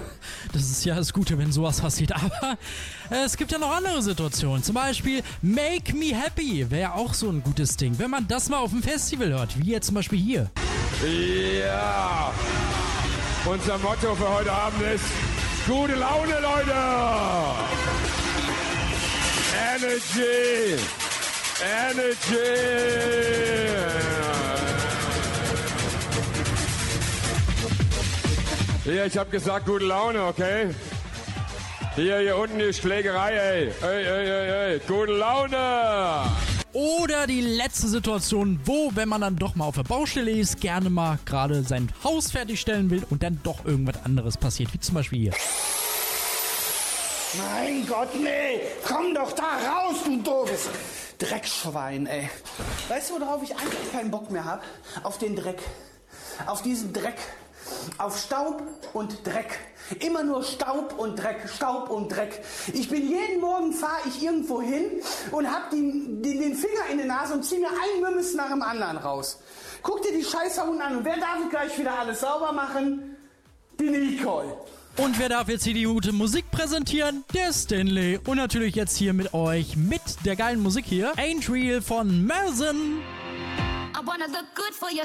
Das 0.52 0.62
ist 0.62 0.84
ja 0.84 0.96
das 0.96 1.14
Gute, 1.14 1.38
wenn 1.38 1.52
sowas 1.54 1.80
passiert. 1.80 2.12
Aber 2.16 2.58
es 3.10 3.38
gibt 3.38 3.52
ja 3.52 3.58
noch 3.58 3.72
andere 3.72 4.02
Situationen. 4.02 4.62
Zum 4.62 4.76
Beispiel 4.76 5.24
Make 5.42 5.96
Me 5.96 6.14
Happy 6.14 6.70
wäre 6.70 6.94
auch 6.94 7.14
so 7.14 7.30
ein 7.30 7.42
gutes 7.42 7.78
Ding. 7.78 7.98
Wenn 7.98 8.12
man 8.12 8.28
das 8.28 8.50
mal 8.50 8.58
auf 8.58 8.72
dem 8.72 8.84
Festival 8.84 9.30
hört, 9.30 9.58
wie 9.60 9.72
jetzt 9.72 9.88
zum 9.88 9.96
Beispiel 9.96 10.20
hier. 10.20 10.52
Ja! 11.02 12.32
Unser 13.46 13.78
Motto 13.80 14.14
für 14.16 14.30
heute 14.30 14.52
Abend 14.52 14.82
ist 14.84 15.06
gute 15.66 15.96
Laune, 15.96 16.40
Leute! 16.42 16.74
Energy! 19.76 20.78
Energy! 21.90 23.04
Hier, 28.84 29.06
ich 29.06 29.18
hab 29.18 29.32
gesagt, 29.32 29.66
gute 29.66 29.86
Laune, 29.86 30.26
okay? 30.26 30.76
Hier, 31.96 32.20
hier 32.20 32.36
unten 32.36 32.60
die 32.60 32.74
Schlägerei, 32.74 33.32
ey. 33.32 33.74
Ey, 33.82 34.04
ey, 34.04 34.30
ey, 34.30 34.74
ey. 34.74 34.80
Gute 34.86 35.14
Laune! 35.14 36.30
Oder 36.74 37.26
die 37.26 37.40
letzte 37.40 37.88
Situation, 37.88 38.60
wo, 38.66 38.92
wenn 38.94 39.08
man 39.08 39.22
dann 39.22 39.38
doch 39.38 39.56
mal 39.56 39.66
auf 39.66 39.76
der 39.76 39.84
Baustelle 39.84 40.32
ist, 40.32 40.60
gerne 40.60 40.90
mal 40.90 41.18
gerade 41.24 41.64
sein 41.64 41.94
Haus 42.04 42.32
fertigstellen 42.32 42.90
will 42.90 43.06
und 43.10 43.24
dann 43.24 43.40
doch 43.44 43.64
irgendwas 43.64 44.04
anderes 44.04 44.36
passiert, 44.38 44.74
wie 44.74 44.80
zum 44.82 44.96
Beispiel 44.96 45.20
hier. 45.20 45.34
Mein 47.38 47.88
Gott, 47.88 48.10
nee! 48.16 48.60
Komm 48.86 49.16
doch 49.16 49.32
da 49.32 49.44
raus, 49.44 49.98
du 50.04 50.22
doofes 50.22 50.68
Dreckschwein, 51.20 52.06
ey. 52.06 52.30
Weißt 52.90 53.12
du, 53.12 53.22
worauf 53.22 53.44
ich 53.44 53.56
eigentlich 53.56 53.92
keinen 53.94 54.12
Bock 54.12 54.30
mehr 54.30 54.44
hab? 54.44 54.62
Auf 55.04 55.20
den 55.20 55.38
Dreck. 55.38 55.62
Auf 56.48 56.64
diesen 56.64 56.92
Dreck. 56.92 57.18
Auf 57.98 58.18
Staub 58.18 58.64
und 58.94 59.26
Dreck. 59.26 59.60
Immer 60.00 60.24
nur 60.24 60.44
Staub 60.44 60.98
und 60.98 61.18
Dreck, 61.18 61.50
Staub 61.54 61.90
und 61.90 62.10
Dreck. 62.10 62.42
Ich 62.74 62.90
bin 62.90 63.08
jeden 63.08 63.42
Morgen 63.42 63.74
fahre 63.74 64.02
ich 64.08 64.24
irgendwo 64.24 64.62
hin 64.62 65.02
und 65.32 65.50
hab 65.50 65.70
den, 65.70 66.22
den, 66.22 66.40
den 66.40 66.56
Finger 66.56 66.88
in 66.92 66.98
der 66.98 67.08
Nase 67.08 67.34
und 67.34 67.44
zieh 67.44 67.60
mir 67.60 67.70
ein 67.70 68.02
Mümmes 68.02 68.34
nach 68.34 68.50
dem 68.50 68.62
anderen 68.62 68.98
raus. 68.98 69.40
Guck 69.82 70.02
dir 70.02 70.14
die 70.14 70.24
Scheiße 70.24 70.64
unten 70.64 70.82
an 70.82 70.98
und 70.98 71.06
wer 71.06 71.18
darf 71.18 71.50
gleich 71.50 71.78
wieder 71.78 72.00
alles 72.00 72.22
sauber 72.22 72.54
machen? 72.54 73.18
Die 73.80 73.90
Nicole. 73.90 74.56
Und 74.96 75.18
wer 75.18 75.28
darf 75.28 75.50
jetzt 75.50 75.64
hier 75.64 75.74
die 75.74 75.86
gute 75.86 76.12
Musik 76.12 76.52
präsentieren? 76.52 77.24
Der 77.34 77.52
Stanley. 77.52 78.20
Und 78.26 78.38
natürlich 78.38 78.76
jetzt 78.76 78.96
hier 78.96 79.14
mit 79.14 79.34
euch, 79.34 79.76
mit 79.76 80.02
der 80.24 80.36
geilen 80.36 80.62
Musik 80.62 80.86
hier, 80.86 81.14
Ain't 81.16 81.52
Real 81.52 81.82
von 81.82 82.24
Melson. 82.26 83.02
I 83.96 84.06
wanna 84.06 84.28
look 84.28 84.46
good 84.56 84.74
for 84.74 84.90
you. 84.92 85.04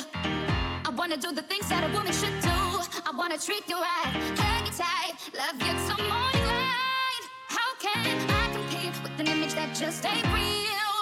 I 0.99 1.01
wanna 1.01 1.17
do 1.17 1.31
the 1.31 1.43
things 1.43 1.69
that 1.69 1.89
a 1.89 1.93
woman 1.97 2.13
should 2.13 2.35
do. 2.43 2.51
I 2.51 3.13
wanna 3.17 3.39
treat 3.39 3.63
you 3.69 3.77
right, 3.77 4.13
hang 4.37 4.67
you 4.67 4.73
tight, 4.73 5.15
love 5.33 5.55
you 5.63 5.79
some 5.87 6.03
more 6.09 6.35
right. 6.43 7.23
How 7.47 7.71
can 7.79 8.19
I 8.29 8.51
compete 8.53 9.01
with 9.05 9.21
an 9.21 9.29
image 9.29 9.55
that 9.55 9.77
just 9.77 10.05
ain't 10.05 10.27
real? 10.35 10.99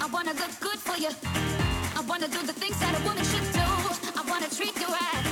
I 0.00 0.08
wanna 0.10 0.32
look 0.32 0.58
good 0.58 0.78
for 0.78 0.96
you. 0.96 1.10
I 1.94 2.00
wanna 2.08 2.28
do 2.28 2.40
the 2.46 2.54
things 2.54 2.80
that 2.80 2.98
a 2.98 3.02
woman 3.04 3.24
should 3.24 3.44
do. 3.52 3.68
I 4.16 4.24
wanna 4.26 4.48
treat 4.48 4.74
you 4.80 4.86
right, 4.86 5.27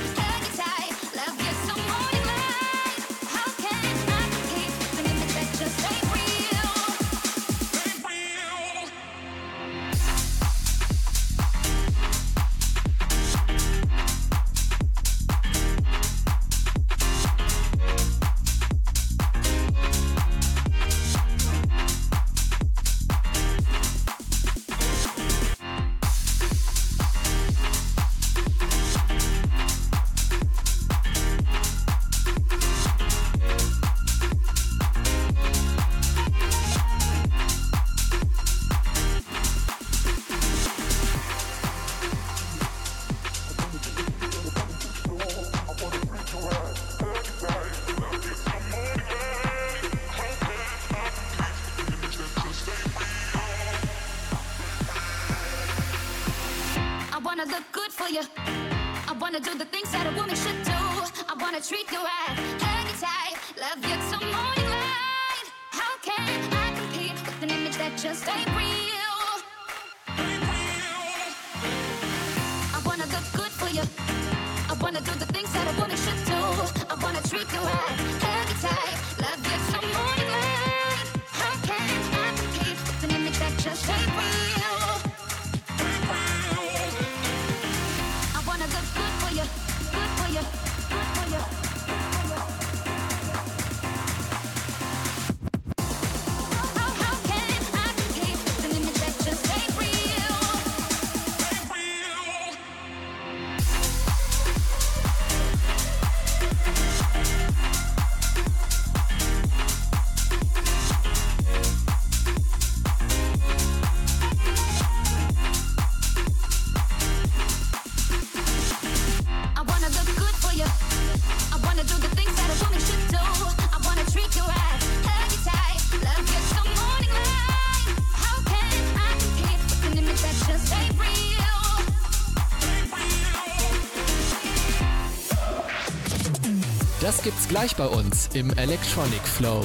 Gleich 137.48 137.76
bei 137.76 137.87
uns 137.87 138.28
im 138.35 138.50
Electronic 138.54 139.20
Flow. 139.22 139.64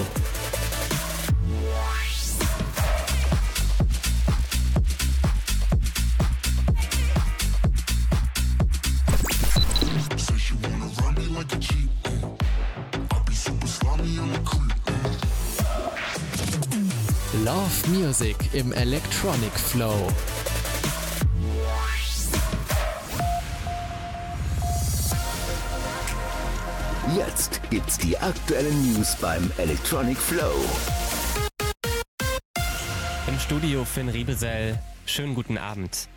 Love 17.44 17.88
Music 17.88 18.36
im 18.54 18.72
Electronic 18.74 19.52
Flow. 19.54 20.08
Die 28.04 28.18
aktuellen 28.18 28.94
News 28.94 29.16
beim 29.22 29.52
Electronic 29.58 30.18
Flow. 30.18 30.54
Im 33.28 33.40
Studio 33.40 33.86
Finn 33.86 34.10
Riebesell. 34.10 34.80
Schönen 35.06 35.36
guten 35.36 35.58
Abend. 35.58 36.08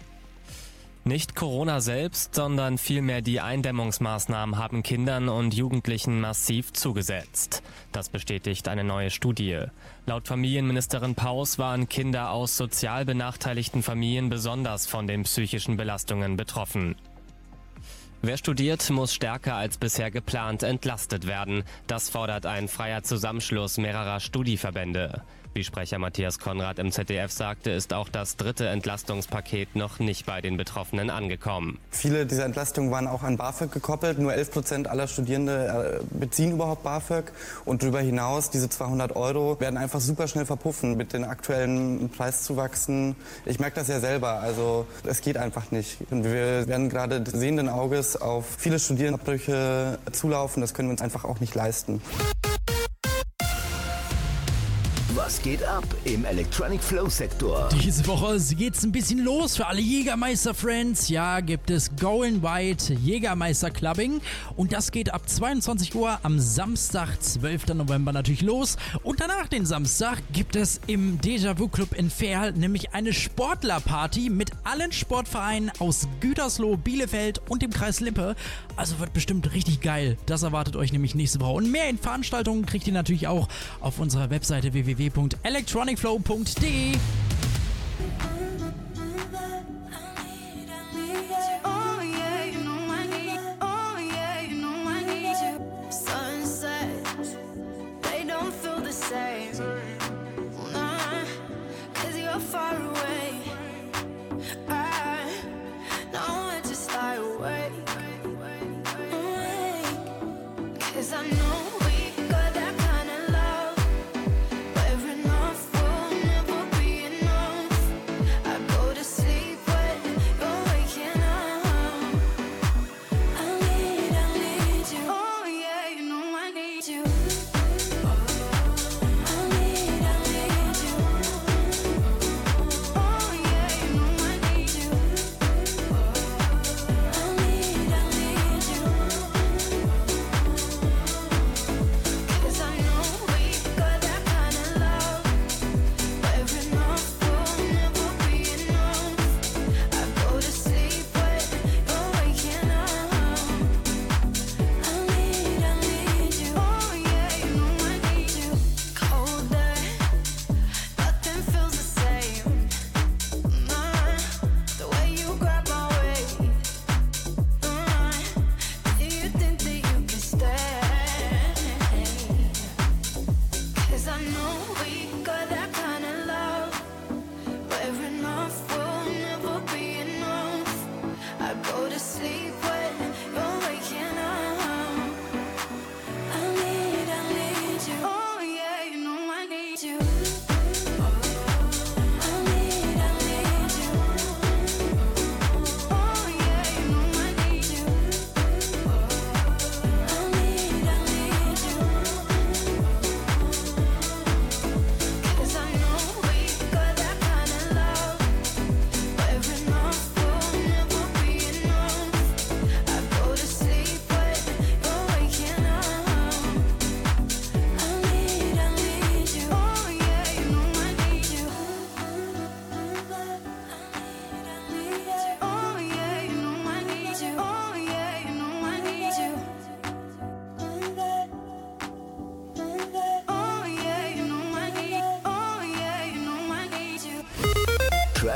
Nicht 1.04 1.34
Corona 1.34 1.80
selbst, 1.80 2.34
sondern 2.34 2.78
vielmehr 2.78 3.20
die 3.20 3.40
Eindämmungsmaßnahmen 3.40 4.56
haben 4.56 4.82
Kindern 4.82 5.28
und 5.28 5.52
Jugendlichen 5.52 6.20
massiv 6.20 6.72
zugesetzt. 6.72 7.62
Das 7.92 8.08
bestätigt 8.08 8.68
eine 8.68 8.84
neue 8.84 9.10
Studie. 9.10 9.66
Laut 10.06 10.26
Familienministerin 10.26 11.14
Paus 11.14 11.58
waren 11.58 11.90
Kinder 11.90 12.30
aus 12.30 12.56
sozial 12.56 13.04
benachteiligten 13.04 13.82
Familien 13.82 14.30
besonders 14.30 14.86
von 14.86 15.06
den 15.06 15.24
psychischen 15.24 15.76
Belastungen 15.76 16.38
betroffen. 16.38 16.96
Wer 18.26 18.38
studiert, 18.38 18.88
muss 18.88 19.12
stärker 19.12 19.54
als 19.54 19.76
bisher 19.76 20.10
geplant 20.10 20.62
entlastet 20.62 21.26
werden. 21.26 21.62
Das 21.86 22.08
fordert 22.08 22.46
ein 22.46 22.68
freier 22.68 23.02
Zusammenschluss 23.02 23.76
mehrerer 23.76 24.18
Studieverbände. 24.18 25.22
Wie 25.54 25.62
Sprecher 25.62 26.00
Matthias 26.00 26.40
Konrad 26.40 26.80
im 26.80 26.90
ZDF 26.90 27.30
sagte, 27.30 27.70
ist 27.70 27.92
auch 27.94 28.08
das 28.08 28.36
dritte 28.36 28.66
Entlastungspaket 28.66 29.76
noch 29.76 30.00
nicht 30.00 30.26
bei 30.26 30.40
den 30.40 30.56
Betroffenen 30.56 31.10
angekommen. 31.10 31.78
Viele 31.92 32.26
dieser 32.26 32.44
Entlastungen 32.44 32.90
waren 32.90 33.06
auch 33.06 33.22
an 33.22 33.36
BAföG 33.36 33.70
gekoppelt. 33.70 34.18
Nur 34.18 34.34
11 34.34 34.50
Prozent 34.50 34.88
aller 34.88 35.06
Studierende 35.06 36.00
äh, 36.02 36.18
beziehen 36.18 36.50
überhaupt 36.50 36.82
BAföG. 36.82 37.30
Und 37.64 37.84
darüber 37.84 38.00
hinaus, 38.00 38.50
diese 38.50 38.68
200 38.68 39.14
Euro 39.14 39.60
werden 39.60 39.76
einfach 39.76 40.00
super 40.00 40.26
schnell 40.26 40.44
verpuffen 40.44 40.96
mit 40.96 41.12
den 41.12 41.22
aktuellen 41.22 42.08
Preiszuwachsen. 42.08 43.14
Ich 43.46 43.60
merke 43.60 43.76
das 43.76 43.86
ja 43.86 44.00
selber. 44.00 44.40
Also 44.40 44.88
es 45.04 45.20
geht 45.20 45.36
einfach 45.36 45.70
nicht. 45.70 45.98
Und 46.10 46.24
wir 46.24 46.66
werden 46.66 46.88
gerade 46.88 47.22
sehenden 47.30 47.68
Auges 47.68 48.20
auf 48.20 48.44
viele 48.58 48.80
Studierendenabbrüche 48.80 50.00
zulaufen. 50.10 50.62
Das 50.62 50.74
können 50.74 50.88
wir 50.88 50.94
uns 50.94 51.02
einfach 51.02 51.24
auch 51.24 51.38
nicht 51.38 51.54
leisten. 51.54 52.02
Geht 55.44 55.62
ab 55.62 55.84
im 56.04 56.24
Electronic 56.24 56.82
Flow 56.82 57.06
Sektor? 57.06 57.68
Diese 57.82 58.06
Woche 58.06 58.40
geht's 58.56 58.82
ein 58.82 58.92
bisschen 58.92 59.22
los 59.22 59.56
für 59.56 59.66
alle 59.66 59.82
Jägermeister-Friends. 59.82 61.10
Ja, 61.10 61.40
gibt 61.40 61.68
es 61.68 61.94
Going 61.96 62.42
White 62.42 62.94
Jägermeister 62.94 63.70
Clubbing. 63.70 64.22
Und 64.56 64.72
das 64.72 64.90
geht 64.90 65.12
ab 65.12 65.28
22 65.28 65.94
Uhr 65.94 66.18
am 66.22 66.38
Samstag, 66.38 67.22
12. 67.22 67.74
November 67.74 68.14
natürlich 68.14 68.40
los. 68.40 68.78
Und 69.02 69.20
danach 69.20 69.46
den 69.48 69.66
Samstag 69.66 70.22
gibt 70.32 70.56
es 70.56 70.80
im 70.86 71.20
Déjà-vu 71.20 71.68
Club 71.68 71.92
in 71.92 72.08
Verl 72.08 72.52
nämlich 72.52 72.94
eine 72.94 73.12
Sportlerparty 73.12 74.30
mit 74.30 74.50
allen 74.64 74.92
Sportvereinen 74.92 75.70
aus 75.78 76.08
Gütersloh, 76.20 76.78
Bielefeld 76.78 77.42
und 77.50 77.60
dem 77.60 77.70
Kreis 77.70 78.00
Lippe. 78.00 78.34
Also 78.76 78.98
wird 78.98 79.12
bestimmt 79.12 79.52
richtig 79.52 79.82
geil. 79.82 80.16
Das 80.24 80.42
erwartet 80.42 80.74
euch 80.74 80.90
nämlich 80.90 81.14
nächste 81.14 81.40
Woche. 81.40 81.52
Und 81.52 81.70
mehr 81.70 81.90
in 81.90 81.98
Veranstaltungen 81.98 82.64
kriegt 82.64 82.86
ihr 82.86 82.94
natürlich 82.94 83.28
auch 83.28 83.46
auf 83.82 83.98
unserer 84.00 84.30
Webseite 84.30 84.72
www.electronicflow.de. 85.42 86.98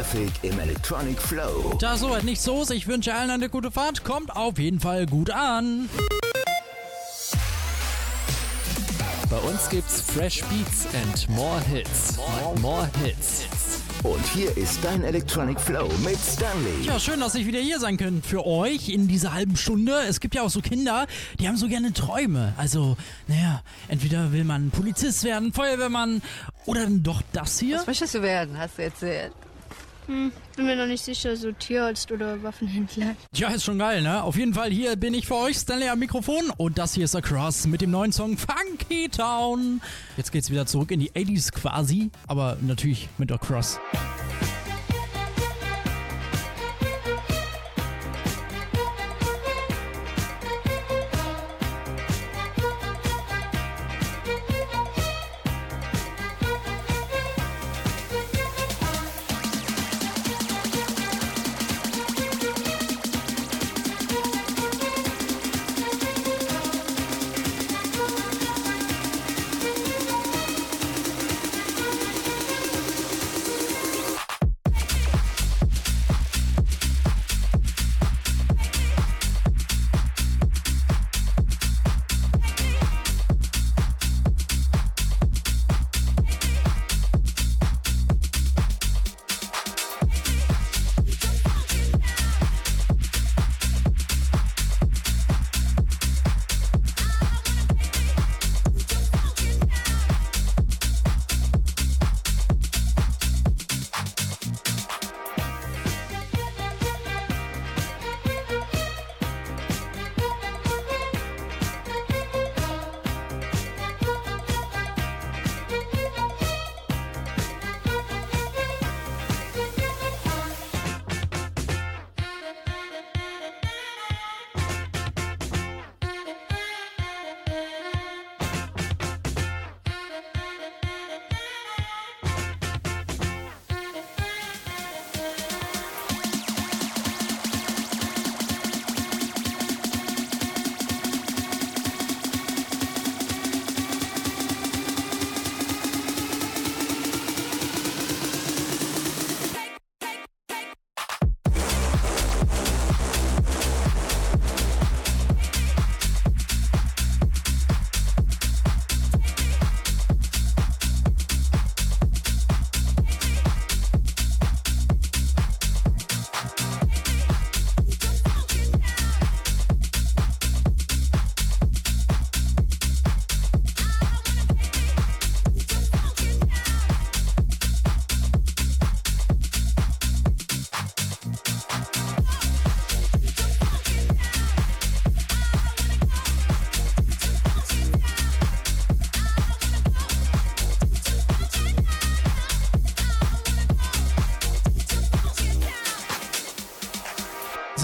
Traffic 0.09 0.31
im 0.42 0.59
Electronic 0.59 1.21
Flow. 1.21 1.77
Da 1.81 1.94
ist 1.94 2.01
soweit 2.01 2.25
nichts 2.25 2.47
los. 2.47 2.71
Ich 2.71 2.87
wünsche 2.87 3.14
allen 3.14 3.31
eine 3.31 3.51
gute 3.51 3.71
Fahrt. 3.71 4.05
Kommt 4.05 4.35
auf 4.35 4.59
jeden 4.59 4.81
Fall 4.81 5.05
gut 5.05 5.31
an. 5.31 5.88
Bei 9.29 9.37
uns 9.37 9.68
gibt's 9.68 10.01
Fresh 10.01 10.44
Beats 10.44 10.87
and 10.94 11.29
more 11.29 11.61
Hits. 11.61 12.16
More, 12.16 12.59
more 12.61 12.90
Hits. 13.05 13.44
Und 14.03 14.25
hier 14.29 14.57
ist 14.57 14.83
dein 14.83 15.05
Electronic 15.05 15.61
Flow 15.61 15.88
mit 16.03 16.18
Stanley. 16.18 16.87
Ja, 16.87 16.99
schön, 16.99 17.21
dass 17.21 17.35
ich 17.35 17.47
wieder 17.47 17.59
hier 17.59 17.79
sein 17.79 17.99
kann 17.99 18.23
für 18.23 18.47
euch 18.47 18.88
in 18.88 19.09
dieser 19.09 19.35
halben 19.35 19.57
Stunde. 19.57 19.92
Es 20.09 20.21
gibt 20.21 20.35
ja 20.35 20.42
auch 20.42 20.51
so 20.51 20.61
Kinder, 20.61 21.07
die 21.38 21.49
haben 21.49 21.57
so 21.57 21.68
gerne 21.68 21.92
Träume. 21.92 22.55
Also, 22.57 22.97
naja, 23.27 23.62
entweder 23.88 24.33
will 24.33 24.44
man 24.44 24.71
Polizist 24.71 25.25
werden, 25.25 25.53
Feuerwehrmann 25.53 26.23
oder 26.64 26.85
dann 26.85 27.03
doch 27.03 27.21
das 27.33 27.59
hier. 27.59 27.79
Was 27.79 27.87
möchtest 27.87 28.14
du 28.14 28.23
werden, 28.23 28.57
hast 28.57 28.79
du 28.79 28.85
erzählt? 28.85 29.33
Hm, 30.09 30.33
bin 30.57 30.64
mir 30.64 30.75
noch 30.75 30.87
nicht 30.87 31.05
sicher, 31.05 31.37
so 31.37 31.53
Tierarzt 31.53 32.11
oder 32.11 32.42
Waffenhändler. 32.42 33.14
Ja, 33.35 33.51
ist 33.51 33.64
schon 33.64 33.79
geil, 33.79 34.01
ne? 34.01 34.23
Auf 34.23 34.37
jeden 34.37 34.55
Fall, 34.55 34.71
hier 34.71 34.97
bin 34.97 35.12
ich 35.12 35.27
für 35.27 35.37
euch, 35.37 35.57
Stanley 35.59 35.88
am 35.88 35.99
Mikrofon. 35.99 36.51
Und 36.57 36.79
das 36.79 36.94
hier 36.94 37.05
ist 37.05 37.14
Across 37.14 37.66
mit 37.66 37.83
dem 37.83 37.90
neuen 37.90 38.11
Song 38.11 38.38
Funky 38.38 39.11
Town. 39.11 39.83
Jetzt 40.16 40.33
geht's 40.33 40.51
wieder 40.51 40.64
zurück 40.64 40.90
in 40.92 41.01
die 41.01 41.11
80s 41.11 41.53
quasi, 41.53 42.11
aber 42.27 42.57
natürlich 42.62 43.11
mit 43.18 43.31
Across. 43.31 43.75
So, 43.75 43.81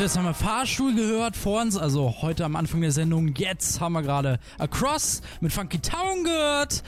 jetzt 0.05 0.19
haben 0.19 0.27
wir 0.27 0.35
Fahrstuhl 0.35 0.95
gehört 0.95 1.35
vor 1.35 1.63
uns, 1.63 1.79
also 1.79 2.17
heute 2.21 2.45
am 2.45 2.57
Anfang 2.57 2.83
der 2.83 2.91
Sendung. 2.91 3.35
Jetzt 3.37 3.81
haben 3.81 3.95
wir 3.95 4.03
gerade 4.03 4.39
Across 4.59 5.23
mit 5.41 5.51
Funky 5.51 5.79
Town 5.79 6.25
gehört. 6.25 6.83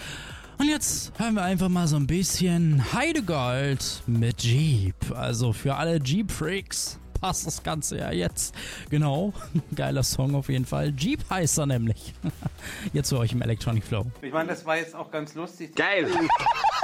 Und 0.59 0.69
jetzt 0.69 1.19
hören 1.19 1.33
wir 1.33 1.43
einfach 1.43 1.71
mal 1.71 1.89
so 1.89 1.97
ein 1.97 2.07
bisschen 2.07 2.93
Heidegold 2.93 4.03
mit 4.07 4.43
Jeep. 4.43 4.97
Also 5.15 5.55
für 5.55 5.77
alle 5.77 5.99
Jeep-Freaks 5.99 6.99
passt 7.19 7.47
das 7.47 7.63
Ganze 7.63 7.97
ja 7.97 8.13
jetzt. 8.13 8.55
Genau, 8.91 9.33
geiler 9.75 10.03
Song 10.03 10.35
auf 10.35 10.51
jeden 10.51 10.67
Fall. 10.67 10.93
Jeep 10.95 11.25
heißt 11.31 11.57
er 11.57 11.65
nämlich. 11.65 12.13
Jetzt 12.93 13.09
für 13.09 13.19
euch 13.19 13.33
im 13.33 13.41
Electronic 13.41 13.85
Flow. 13.85 14.05
Ich 14.21 14.33
meine, 14.33 14.51
das 14.51 14.67
war 14.67 14.77
jetzt 14.77 14.95
auch 14.95 15.11
ganz 15.11 15.35
lustig. 15.35 15.75
Geil. 15.75 16.07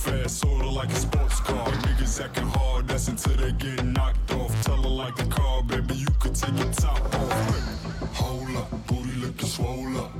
fast, 0.00 0.38
sorta 0.38 0.68
like 0.68 0.90
a 0.90 0.96
sports 0.96 1.40
car. 1.40 1.66
Niggas 1.84 2.24
acting 2.24 2.46
hard, 2.46 2.88
that's 2.88 3.08
until 3.08 3.36
they 3.36 3.52
get 3.52 3.84
knocked 3.84 4.32
off. 4.32 4.52
Tell 4.64 4.82
her 4.82 4.88
like 4.88 5.18
a 5.20 5.26
car, 5.26 5.62
baby, 5.62 5.94
you 5.94 6.06
could 6.18 6.34
take 6.34 6.56
your 6.56 6.72
top 6.72 7.00
off. 7.14 8.14
Hold 8.14 8.56
up, 8.56 8.86
booty 8.86 9.14
looking 9.20 9.48
swole 9.48 9.98
up. 9.98 10.12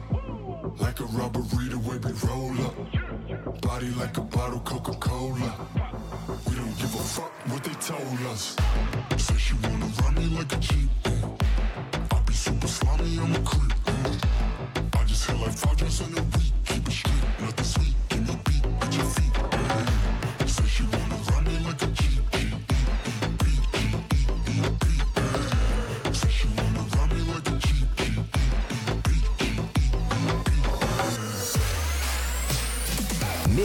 Like 0.81 1.01
a 1.01 1.05
robbery, 1.19 1.69
the 1.75 1.79
way 1.87 1.99
we 2.05 2.13
roll 2.29 2.57
up. 2.69 3.63
Body 3.63 3.91
like 4.03 4.17
a 4.17 4.21
bottle 4.21 4.61
Coca-Cola. 4.61 5.51
We 6.47 6.55
don't 6.57 6.77
give 6.79 6.95
a 6.95 7.05
fuck 7.15 7.33
what 7.51 7.65
they 7.65 7.77
told 7.91 8.21
us. 8.33 8.57
Say 9.17 9.37
she 9.37 9.55
wanna 9.63 9.87
run 10.03 10.15
me 10.15 10.27
like 10.39 10.53
a 10.53 10.57
Jeep. 10.57 10.91
I 12.13 12.21
be 12.27 12.35
super 12.35 12.69
slimy, 12.69 13.19
I'm 13.19 13.35
a 13.35 13.41
creep. 13.41 13.73
just 15.07 15.25
hit 15.27 15.39
like 15.41 15.53
five 15.53 15.77
drinks 15.77 16.01
in 16.01 16.19
a 16.19 16.23
week. 16.23 16.53
Keep 16.67 16.87
it 16.87 16.93
straight, 16.93 17.41
nothing 17.41 17.65
sweet. 17.65 18.00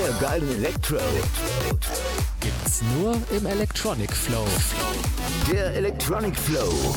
Mehr 0.06 0.14
geilen 0.20 0.56
Elektro. 0.58 0.98
Gibt's 2.40 2.84
nur 2.96 3.16
im 3.36 3.48
Electronic 3.48 4.12
Flow. 4.14 4.46
Der 5.52 5.74
Electronic 5.74 6.38
Flow. 6.38 6.94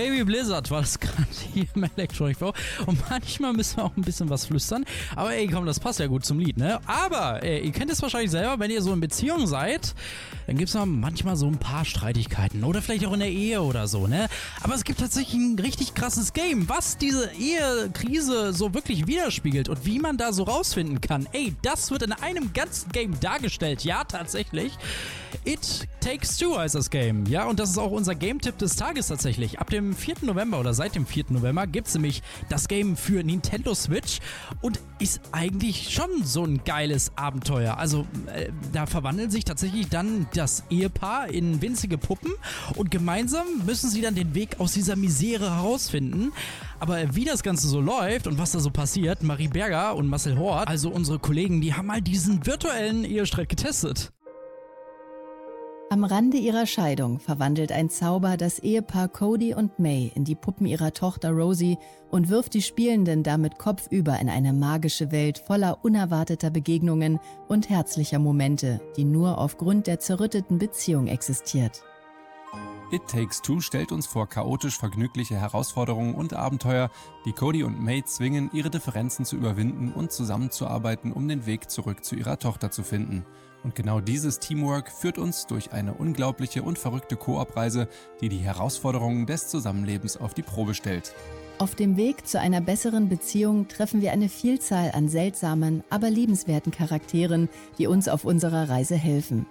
Baby 0.00 0.24
Blizzard 0.24 0.70
war 0.70 0.80
das 0.80 0.98
gerade 1.00 1.26
hier 1.52 1.66
im 1.74 1.84
Electronic 1.84 2.38
Flow. 2.38 2.54
Und 2.86 2.98
manchmal 3.10 3.52
müssen 3.52 3.76
wir 3.76 3.84
auch 3.84 3.96
ein 3.98 4.02
bisschen 4.02 4.30
was 4.30 4.46
flüstern. 4.46 4.86
Aber 5.14 5.34
ey, 5.34 5.46
komm, 5.46 5.66
das 5.66 5.78
passt 5.78 6.00
ja 6.00 6.06
gut 6.06 6.24
zum 6.24 6.38
Lied, 6.38 6.56
ne? 6.56 6.80
Aber 6.86 7.42
ey, 7.42 7.66
ihr 7.66 7.70
kennt 7.70 7.90
es 7.90 8.00
wahrscheinlich 8.00 8.30
selber, 8.30 8.58
wenn 8.58 8.70
ihr 8.70 8.80
so 8.80 8.94
in 8.94 9.00
Beziehung 9.00 9.46
seid, 9.46 9.94
dann 10.46 10.56
gibt 10.56 10.70
es 10.70 10.86
manchmal 10.86 11.36
so 11.36 11.48
ein 11.48 11.58
paar 11.58 11.84
Streitigkeiten. 11.84 12.64
Oder 12.64 12.80
vielleicht 12.80 13.04
auch 13.04 13.12
in 13.12 13.20
der 13.20 13.28
Ehe 13.28 13.60
oder 13.60 13.88
so, 13.88 14.06
ne? 14.06 14.28
Aber 14.62 14.74
es 14.74 14.84
gibt 14.84 15.00
tatsächlich 15.00 15.34
ein 15.34 15.58
richtig 15.58 15.92
krasses 15.92 16.32
Game, 16.32 16.66
was 16.70 16.96
diese 16.96 17.30
Ehekrise 17.32 18.54
so 18.54 18.72
wirklich 18.72 19.06
widerspiegelt 19.06 19.68
und 19.68 19.84
wie 19.84 19.98
man 19.98 20.16
da 20.16 20.32
so 20.32 20.44
rausfinden 20.44 21.02
kann. 21.02 21.28
Ey, 21.32 21.54
das 21.60 21.90
wird 21.90 22.04
in 22.04 22.12
einem 22.12 22.54
ganzen 22.54 22.90
Game 22.92 23.20
dargestellt. 23.20 23.84
Ja, 23.84 24.04
tatsächlich. 24.04 24.72
It 25.44 25.88
Takes 26.00 26.38
Two 26.38 26.56
heißt 26.56 26.74
das 26.74 26.90
Game. 26.90 27.26
Ja, 27.26 27.46
und 27.46 27.60
das 27.60 27.70
ist 27.70 27.78
auch 27.78 27.90
unser 27.90 28.14
Game-Tipp 28.14 28.56
des 28.58 28.76
Tages 28.76 29.08
tatsächlich. 29.08 29.58
Ab 29.58 29.68
dem 29.70 29.94
4. 29.94 30.16
November 30.22 30.58
oder 30.58 30.72
seit 30.72 30.94
dem 30.94 31.06
4. 31.06 31.26
November 31.28 31.66
gibt 31.66 31.88
es 31.88 31.94
nämlich 31.94 32.22
das 32.48 32.68
Game 32.68 32.96
für 32.96 33.22
Nintendo 33.22 33.74
Switch 33.74 34.20
und 34.62 34.80
ist 34.98 35.20
eigentlich 35.32 35.90
schon 35.90 36.08
so 36.24 36.44
ein 36.44 36.64
geiles 36.64 37.12
Abenteuer. 37.16 37.76
Also, 37.76 38.06
äh, 38.34 38.50
da 38.72 38.86
verwandelt 38.86 39.30
sich 39.30 39.44
tatsächlich 39.44 39.88
dann 39.88 40.26
das 40.34 40.64
Ehepaar 40.70 41.28
in 41.28 41.60
winzige 41.60 41.98
Puppen 41.98 42.32
und 42.76 42.90
gemeinsam 42.90 43.46
müssen 43.66 43.90
sie 43.90 44.00
dann 44.00 44.14
den 44.14 44.34
Weg 44.34 44.58
aus 44.58 44.72
dieser 44.72 44.96
Misere 44.96 45.54
herausfinden. 45.54 46.32
Aber 46.78 47.14
wie 47.14 47.26
das 47.26 47.42
Ganze 47.42 47.68
so 47.68 47.80
läuft 47.80 48.26
und 48.26 48.38
was 48.38 48.52
da 48.52 48.60
so 48.60 48.70
passiert, 48.70 49.22
Marie 49.22 49.48
Berger 49.48 49.94
und 49.96 50.06
Marcel 50.06 50.38
Hort, 50.38 50.66
also 50.66 50.90
unsere 50.90 51.18
Kollegen, 51.18 51.60
die 51.60 51.74
haben 51.74 51.86
mal 51.86 52.00
diesen 52.00 52.46
virtuellen 52.46 53.04
Ehestreit 53.04 53.50
getestet. 53.50 54.12
Am 55.92 56.04
Rande 56.04 56.36
ihrer 56.36 56.66
Scheidung 56.66 57.18
verwandelt 57.18 57.72
ein 57.72 57.90
Zauber 57.90 58.36
das 58.36 58.60
Ehepaar 58.60 59.08
Cody 59.08 59.54
und 59.54 59.80
May 59.80 60.12
in 60.14 60.22
die 60.22 60.36
Puppen 60.36 60.64
ihrer 60.64 60.92
Tochter 60.92 61.32
Rosie 61.32 61.78
und 62.12 62.28
wirft 62.28 62.54
die 62.54 62.62
Spielenden 62.62 63.24
damit 63.24 63.58
kopfüber 63.58 64.16
in 64.20 64.28
eine 64.28 64.52
magische 64.52 65.10
Welt 65.10 65.42
voller 65.44 65.84
unerwarteter 65.84 66.50
Begegnungen 66.50 67.18
und 67.48 67.70
herzlicher 67.70 68.20
Momente, 68.20 68.80
die 68.96 69.02
nur 69.02 69.38
aufgrund 69.38 69.88
der 69.88 69.98
zerrütteten 69.98 70.58
Beziehung 70.58 71.08
existiert. 71.08 71.82
It 72.92 73.02
Takes 73.08 73.42
Two 73.42 73.58
stellt 73.58 73.90
uns 73.90 74.06
vor 74.06 74.28
chaotisch 74.28 74.78
vergnügliche 74.78 75.40
Herausforderungen 75.40 76.14
und 76.14 76.34
Abenteuer, 76.34 76.92
die 77.24 77.32
Cody 77.32 77.64
und 77.64 77.82
May 77.82 78.04
zwingen, 78.04 78.48
ihre 78.52 78.70
Differenzen 78.70 79.24
zu 79.24 79.34
überwinden 79.34 79.92
und 79.92 80.12
zusammenzuarbeiten, 80.12 81.12
um 81.12 81.26
den 81.26 81.46
Weg 81.46 81.68
zurück 81.68 82.04
zu 82.04 82.14
ihrer 82.14 82.38
Tochter 82.38 82.70
zu 82.70 82.84
finden. 82.84 83.26
Und 83.62 83.74
genau 83.74 84.00
dieses 84.00 84.38
Teamwork 84.38 84.90
führt 84.90 85.18
uns 85.18 85.46
durch 85.46 85.72
eine 85.72 85.94
unglaubliche 85.94 86.62
und 86.62 86.78
verrückte 86.78 87.16
Koop-Reise, 87.16 87.88
die 88.20 88.28
die 88.28 88.38
Herausforderungen 88.38 89.26
des 89.26 89.48
Zusammenlebens 89.48 90.16
auf 90.16 90.34
die 90.34 90.42
Probe 90.42 90.74
stellt. 90.74 91.14
Auf 91.58 91.74
dem 91.74 91.98
Weg 91.98 92.26
zu 92.26 92.40
einer 92.40 92.62
besseren 92.62 93.10
Beziehung 93.10 93.68
treffen 93.68 94.00
wir 94.00 94.12
eine 94.12 94.30
Vielzahl 94.30 94.92
an 94.92 95.08
seltsamen, 95.10 95.84
aber 95.90 96.08
liebenswerten 96.08 96.72
Charakteren, 96.72 97.50
die 97.76 97.86
uns 97.86 98.08
auf 98.08 98.24
unserer 98.24 98.70
Reise 98.70 98.96
helfen. 98.96 99.44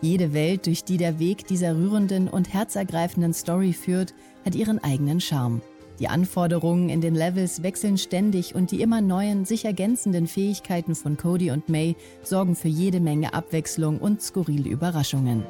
Jede 0.00 0.32
Welt, 0.32 0.66
durch 0.66 0.84
die 0.84 0.96
der 0.96 1.18
Weg 1.18 1.48
dieser 1.48 1.74
rührenden 1.74 2.28
und 2.28 2.52
herzergreifenden 2.52 3.34
Story 3.34 3.72
führt, 3.72 4.14
hat 4.44 4.54
ihren 4.54 4.78
eigenen 4.78 5.20
Charme. 5.20 5.60
Die 5.98 6.08
Anforderungen 6.08 6.90
in 6.90 7.00
den 7.00 7.14
Levels 7.14 7.62
wechseln 7.62 7.96
ständig 7.96 8.54
und 8.54 8.70
die 8.70 8.82
immer 8.82 9.00
neuen, 9.00 9.46
sich 9.46 9.64
ergänzenden 9.64 10.26
Fähigkeiten 10.26 10.94
von 10.94 11.16
Cody 11.16 11.50
und 11.50 11.70
May 11.70 11.96
sorgen 12.22 12.54
für 12.54 12.68
jede 12.68 13.00
Menge 13.00 13.32
Abwechslung 13.32 13.98
und 13.98 14.20
skurrile 14.20 14.68
Überraschungen. 14.68 15.44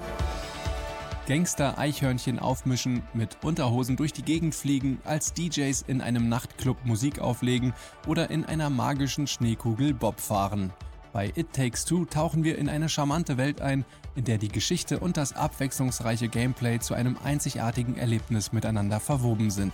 Gangster 1.26 1.76
Eichhörnchen 1.76 2.38
aufmischen, 2.38 3.02
mit 3.12 3.38
Unterhosen 3.42 3.96
durch 3.96 4.12
die 4.12 4.22
Gegend 4.22 4.54
fliegen, 4.54 5.00
als 5.02 5.32
DJs 5.32 5.82
in 5.88 6.00
einem 6.00 6.28
Nachtclub 6.28 6.76
Musik 6.84 7.18
auflegen 7.18 7.74
oder 8.06 8.30
in 8.30 8.44
einer 8.44 8.70
magischen 8.70 9.26
Schneekugel 9.26 9.92
Bob 9.92 10.20
fahren. 10.20 10.72
Bei 11.12 11.32
It 11.34 11.52
Takes 11.52 11.84
Two 11.84 12.04
tauchen 12.04 12.44
wir 12.44 12.58
in 12.58 12.68
eine 12.68 12.88
charmante 12.88 13.38
Welt 13.38 13.60
ein, 13.60 13.84
in 14.14 14.24
der 14.24 14.38
die 14.38 14.48
Geschichte 14.48 15.00
und 15.00 15.16
das 15.16 15.32
abwechslungsreiche 15.32 16.28
Gameplay 16.28 16.78
zu 16.78 16.94
einem 16.94 17.16
einzigartigen 17.24 17.96
Erlebnis 17.96 18.52
miteinander 18.52 19.00
verwoben 19.00 19.50
sind. 19.50 19.72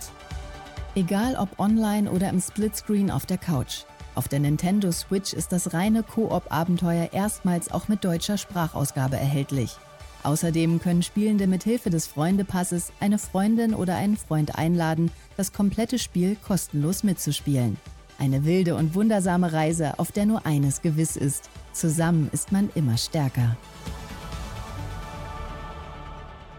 Egal 0.95 1.35
ob 1.35 1.59
online 1.59 2.11
oder 2.11 2.29
im 2.29 2.39
Splitscreen 2.39 3.09
auf 3.09 3.25
der 3.25 3.39
Couch. 3.39 3.85
Auf 4.13 4.27
der 4.27 4.39
Nintendo 4.39 4.91
Switch 4.91 5.33
ist 5.33 5.51
das 5.51 5.73
reine 5.73 6.03
Koop-Abenteuer 6.03 7.09
erstmals 7.13 7.71
auch 7.71 7.87
mit 7.87 8.05
deutscher 8.05 8.37
Sprachausgabe 8.37 9.15
erhältlich. 9.15 9.75
Außerdem 10.21 10.79
können 10.79 11.01
Spielende 11.01 11.47
mit 11.47 11.63
Hilfe 11.63 11.89
des 11.89 12.05
Freundepasses 12.05 12.91
eine 12.99 13.17
Freundin 13.17 13.73
oder 13.73 13.95
einen 13.95 14.17
Freund 14.17 14.55
einladen, 14.55 15.09
das 15.35 15.51
komplette 15.51 15.97
Spiel 15.97 16.35
kostenlos 16.35 17.03
mitzuspielen. 17.03 17.77
Eine 18.19 18.45
wilde 18.45 18.75
und 18.75 18.93
wundersame 18.93 19.51
Reise, 19.51 19.97
auf 19.97 20.11
der 20.11 20.27
nur 20.27 20.45
eines 20.45 20.83
gewiss 20.83 21.15
ist. 21.15 21.49
Zusammen 21.73 22.29
ist 22.31 22.51
man 22.51 22.69
immer 22.75 22.97
stärker. 22.97 23.57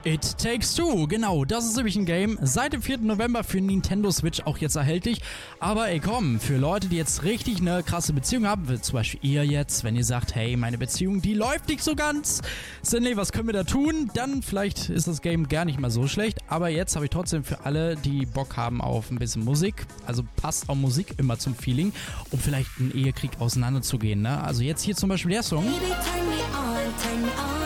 It 0.05 0.37
Takes 0.37 0.75
Two, 0.75 1.07
genau, 1.07 1.47
das 1.47 1.65
ist 1.65 1.77
nämlich 1.77 1.97
ein 1.97 2.05
Game. 2.05 2.39
Seit 2.43 2.75
dem 2.75 2.83
4. 2.83 2.99
November 2.99 3.43
für 3.43 3.59
Nintendo 3.59 4.11
Switch 4.11 4.43
auch 4.43 4.59
jetzt 4.59 4.77
erhältlich. 4.77 5.23
Aber 5.61 5.89
ey 5.89 5.99
komm, 5.99 6.41
für 6.41 6.59
Leute, 6.59 6.89
die 6.89 6.97
jetzt 6.97 7.23
richtig 7.23 7.61
eine 7.61 7.83
krasse 7.83 8.13
Beziehung 8.13 8.47
haben, 8.47 8.69
wie 8.69 8.79
zum 8.79 8.97
Beispiel 8.97 9.21
ihr 9.23 9.47
jetzt, 9.47 9.83
wenn 9.83 9.97
ihr 9.97 10.05
sagt, 10.05 10.35
hey, 10.35 10.59
meine 10.59 10.77
Beziehung, 10.77 11.23
die 11.23 11.33
läuft 11.33 11.69
nicht 11.69 11.83
so 11.83 11.97
ganz. 11.97 12.43
Stanley, 12.85 13.17
was 13.17 13.33
können 13.33 13.49
wir 13.49 13.55
da 13.55 13.65
tun? 13.65 14.11
Dann 14.13 14.43
vielleicht 14.43 14.91
ist 14.91 15.09
das 15.09 15.23
Game 15.23 15.49
gar 15.49 15.65
nicht 15.65 15.81
mal 15.81 15.91
so 15.91 16.07
schlecht. 16.07 16.39
Aber 16.49 16.69
jetzt 16.69 16.97
habe 16.97 17.07
ich 17.07 17.11
trotzdem 17.11 17.43
für 17.43 17.65
alle, 17.65 17.97
die 17.97 18.27
Bock 18.27 18.59
haben 18.59 18.83
auf 18.83 19.11
ein 19.11 19.19
bisschen 19.19 19.43
Musik, 19.43 19.87
also 20.05 20.23
passt 20.37 20.69
auch 20.69 20.75
Musik 20.75 21.15
immer 21.17 21.39
zum 21.39 21.55
Feeling, 21.55 21.95
um 22.31 22.39
vielleicht 22.39 22.69
einen 22.79 22.93
Ehekrieg 22.95 23.41
auseinanderzugehen. 23.41 24.21
Ne? 24.21 24.43
Also 24.43 24.63
jetzt 24.65 24.83
hier 24.83 24.97
zum 24.97 25.09
Beispiel 25.09 25.31
der 25.31 25.43
Song. 25.43 25.65
Baby, 25.65 25.79
turn 25.79 26.29
me 26.29 26.43
on, 26.53 27.03
turn 27.03 27.23
me 27.23 27.29
on. 27.29 27.64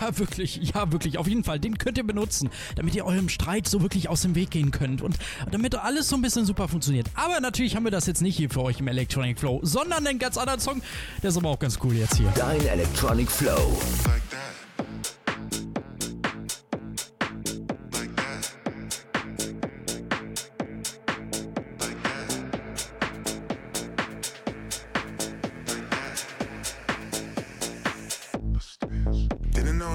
Ja, 0.00 0.18
wirklich, 0.18 0.56
ja, 0.56 0.92
wirklich, 0.92 1.18
auf 1.18 1.26
jeden 1.26 1.44
Fall. 1.44 1.58
Den 1.58 1.78
könnt 1.78 1.98
ihr 1.98 2.06
benutzen, 2.06 2.50
damit 2.76 2.94
ihr 2.94 3.04
eurem 3.04 3.28
Streit 3.28 3.68
so 3.68 3.82
wirklich 3.82 4.08
aus 4.08 4.22
dem 4.22 4.34
Weg 4.34 4.50
gehen 4.50 4.70
könnt 4.70 5.02
und 5.02 5.16
damit 5.50 5.74
alles 5.74 6.08
so 6.08 6.16
ein 6.16 6.22
bisschen 6.22 6.44
super 6.44 6.68
funktioniert. 6.68 7.08
Aber 7.14 7.40
natürlich 7.40 7.76
haben 7.76 7.84
wir 7.84 7.90
das 7.90 8.06
jetzt 8.06 8.22
nicht 8.22 8.36
hier 8.36 8.50
für 8.50 8.62
euch 8.62 8.80
im 8.80 8.88
Electronic 8.88 9.38
Flow, 9.38 9.60
sondern 9.62 10.06
einen 10.06 10.18
ganz 10.18 10.36
anderen 10.36 10.60
Song. 10.60 10.82
Der 11.22 11.30
ist 11.30 11.36
aber 11.36 11.50
auch 11.50 11.58
ganz 11.58 11.78
cool 11.82 11.94
jetzt 11.94 12.16
hier. 12.16 12.32
Dein 12.36 12.64
Electronic 12.66 13.30
Flow. 13.30 13.78
Didn't 14.04 14.67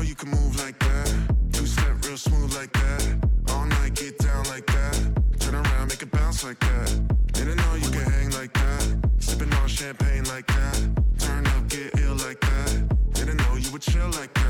you 0.04 0.16
can 0.16 0.30
move 0.30 0.60
like 0.60 0.78
that. 0.80 1.14
Two 1.52 1.66
step 1.66 2.06
real 2.06 2.18
smooth 2.18 2.54
like 2.56 2.72
that. 2.74 3.30
All 3.50 3.66
night 3.66 3.96
get 3.96 4.18
down 4.18 4.44
like 4.46 4.66
that. 4.68 4.96
Turn 5.40 5.56
around, 5.56 5.88
make 5.90 6.02
it 6.02 6.12
bounce 6.12 6.44
like 6.44 6.60
that. 6.60 6.88
Didn't 7.34 7.58
know 7.58 7.76
you 7.76 7.90
could 7.90 8.08
hang 8.14 8.32
like 8.32 8.54
that. 8.54 8.98
Sipping 9.20 9.54
on 9.54 9.68
champagne 9.68 10.26
like 10.26 10.48
that. 10.48 10.90
Turn 11.20 11.48
up, 11.48 11.68
get 11.70 12.00
ill 12.00 12.16
like 12.16 12.40
that. 12.42 13.14
Didn't 13.14 13.38
know 13.38 13.56
you 13.56 13.72
would 13.72 13.82
chill 13.82 14.10
like 14.10 14.34
that. 14.34 14.43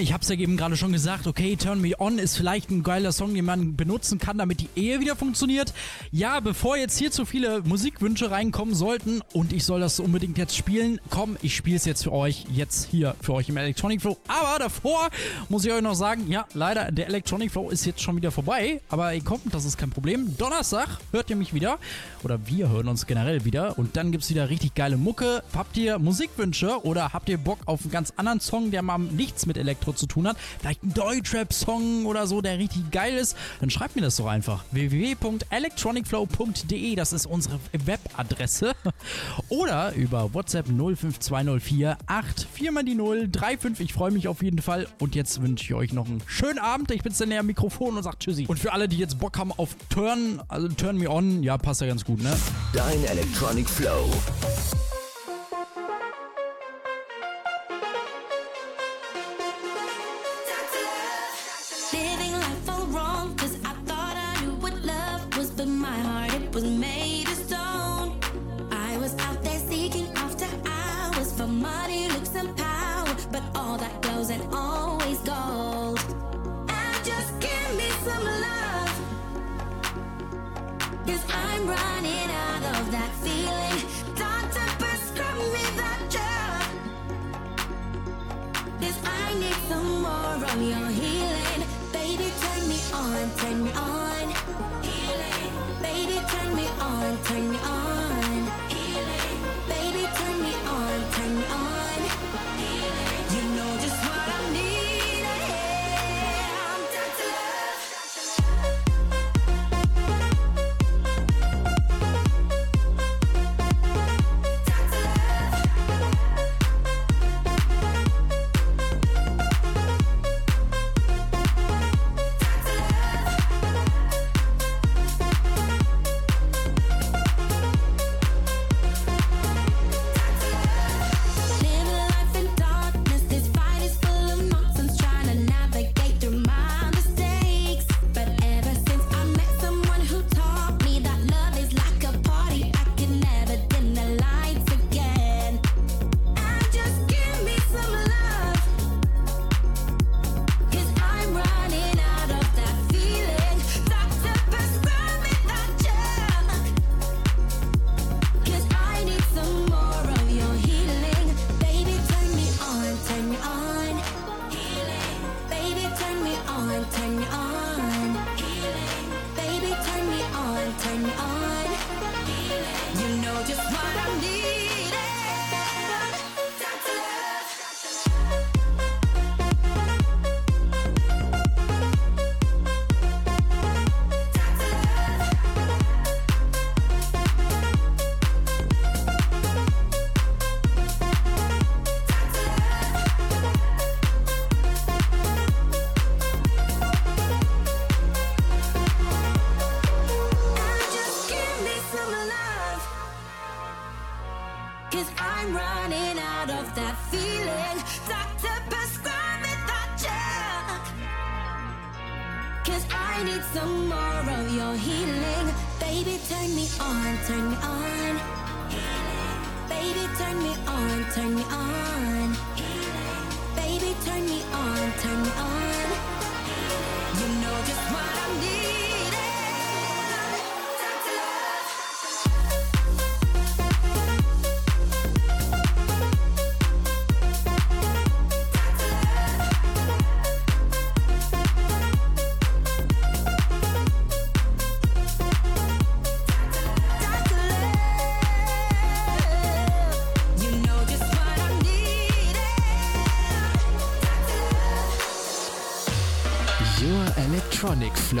ich 0.00 0.14
habe 0.14 0.22
es 0.22 0.28
ja 0.28 0.36
eben 0.36 0.56
gerade 0.56 0.76
schon 0.76 0.92
gesagt, 0.92 1.26
okay, 1.26 1.56
Turn 1.56 1.80
Me 1.80 1.92
On 1.98 2.18
ist 2.18 2.36
vielleicht 2.36 2.70
ein 2.70 2.82
geiler 2.82 3.12
Song, 3.12 3.34
den 3.34 3.44
man 3.44 3.76
benutzen 3.76 4.18
kann, 4.18 4.38
damit 4.38 4.60
die 4.60 4.68
Ehe 4.74 5.00
wieder 5.00 5.14
funktioniert. 5.14 5.74
Ja, 6.10 6.40
bevor 6.40 6.78
jetzt 6.78 6.96
hier 6.98 7.10
zu 7.10 7.26
viele 7.26 7.60
Musikwünsche 7.62 8.30
reinkommen 8.30 8.74
sollten 8.74 9.20
und 9.34 9.52
ich 9.52 9.64
soll 9.64 9.80
das 9.80 10.00
unbedingt 10.00 10.38
jetzt 10.38 10.56
spielen, 10.56 11.00
komm, 11.10 11.36
ich 11.42 11.54
spiele 11.54 11.76
es 11.76 11.84
jetzt 11.84 12.04
für 12.04 12.12
euch, 12.12 12.46
jetzt 12.50 12.88
hier 12.90 13.14
für 13.20 13.34
euch 13.34 13.50
im 13.50 13.58
Electronic 13.58 14.00
Flow. 14.00 14.16
Aber 14.26 14.58
davor 14.58 15.10
muss 15.50 15.66
ich 15.66 15.72
euch 15.72 15.82
noch 15.82 15.94
sagen, 15.94 16.30
ja, 16.30 16.46
leider, 16.54 16.90
der 16.90 17.08
Electronic 17.08 17.50
Flow 17.50 17.68
ist 17.68 17.84
jetzt 17.84 18.00
schon 18.00 18.16
wieder 18.16 18.30
vorbei, 18.30 18.80
aber 18.88 19.12
ihr 19.12 19.22
kommt, 19.22 19.52
das 19.52 19.66
ist 19.66 19.76
kein 19.76 19.90
Problem. 19.90 20.36
Donnerstag 20.38 20.88
hört 21.12 21.28
ihr 21.28 21.36
mich 21.36 21.52
wieder 21.52 21.78
oder 22.22 22.46
wir 22.46 22.70
hören 22.70 22.88
uns 22.88 23.06
generell 23.06 23.44
wieder 23.44 23.78
und 23.78 23.96
dann 23.96 24.12
gibt 24.12 24.24
es 24.24 24.30
wieder 24.30 24.48
richtig 24.48 24.74
geile 24.74 24.96
Mucke. 24.96 25.42
Habt 25.54 25.76
ihr 25.76 25.98
Musikwünsche 25.98 26.84
oder 26.84 27.12
habt 27.12 27.28
ihr 27.28 27.38
Bock 27.38 27.58
auf 27.66 27.82
einen 27.82 27.90
ganz 27.90 28.14
anderen 28.16 28.40
Song, 28.40 28.70
der 28.70 28.80
mal 28.80 28.98
nichts 28.98 29.44
mit 29.44 29.58
Elektro 29.58 29.89
Autor 29.90 29.96
zu 29.96 30.06
tun 30.06 30.28
hat, 30.28 30.36
vielleicht 30.60 30.82
ein 30.82 30.94
Deutschrap-Song 30.94 32.06
oder 32.06 32.26
so, 32.26 32.40
der 32.40 32.56
richtig 32.58 32.90
geil 32.90 33.16
ist, 33.16 33.36
dann 33.60 33.68
schreibt 33.70 33.94
mir 33.96 34.02
das 34.02 34.16
doch 34.16 34.26
einfach. 34.26 34.64
www.electronicflow.de, 34.70 36.94
das 36.94 37.12
ist 37.12 37.26
unsere 37.26 37.58
Webadresse. 37.84 38.72
Oder 39.48 39.94
über 39.94 40.34
WhatsApp 40.34 40.66
05204 40.66 41.96
8 42.06 42.48
mal 42.72 42.84
die 42.84 42.94
035 42.94 43.80
Ich 43.80 43.92
freue 43.92 44.12
mich 44.12 44.28
auf 44.28 44.42
jeden 44.42 44.62
Fall. 44.62 44.86
Und 44.98 45.14
jetzt 45.14 45.42
wünsche 45.42 45.64
ich 45.64 45.74
euch 45.74 45.92
noch 45.92 46.06
einen 46.06 46.22
schönen 46.26 46.58
Abend. 46.58 46.90
Ich 46.90 47.02
bin 47.02 47.12
dann 47.16 47.28
näher 47.28 47.40
am 47.40 47.46
Mikrofon 47.46 47.96
und 47.96 48.02
sage 48.02 48.18
Tschüssi. 48.18 48.46
Und 48.46 48.58
für 48.58 48.72
alle, 48.72 48.88
die 48.88 48.98
jetzt 48.98 49.18
Bock 49.18 49.38
haben 49.38 49.52
auf 49.52 49.76
Turn, 49.88 50.42
also 50.48 50.68
Turn 50.68 50.96
Me 50.96 51.10
On, 51.10 51.42
ja, 51.42 51.58
passt 51.58 51.80
ja 51.80 51.86
ganz 51.86 52.04
gut, 52.04 52.22
ne? 52.22 52.36
Dein 52.72 53.02
Electronic 53.04 53.68
Flow. 53.68 54.08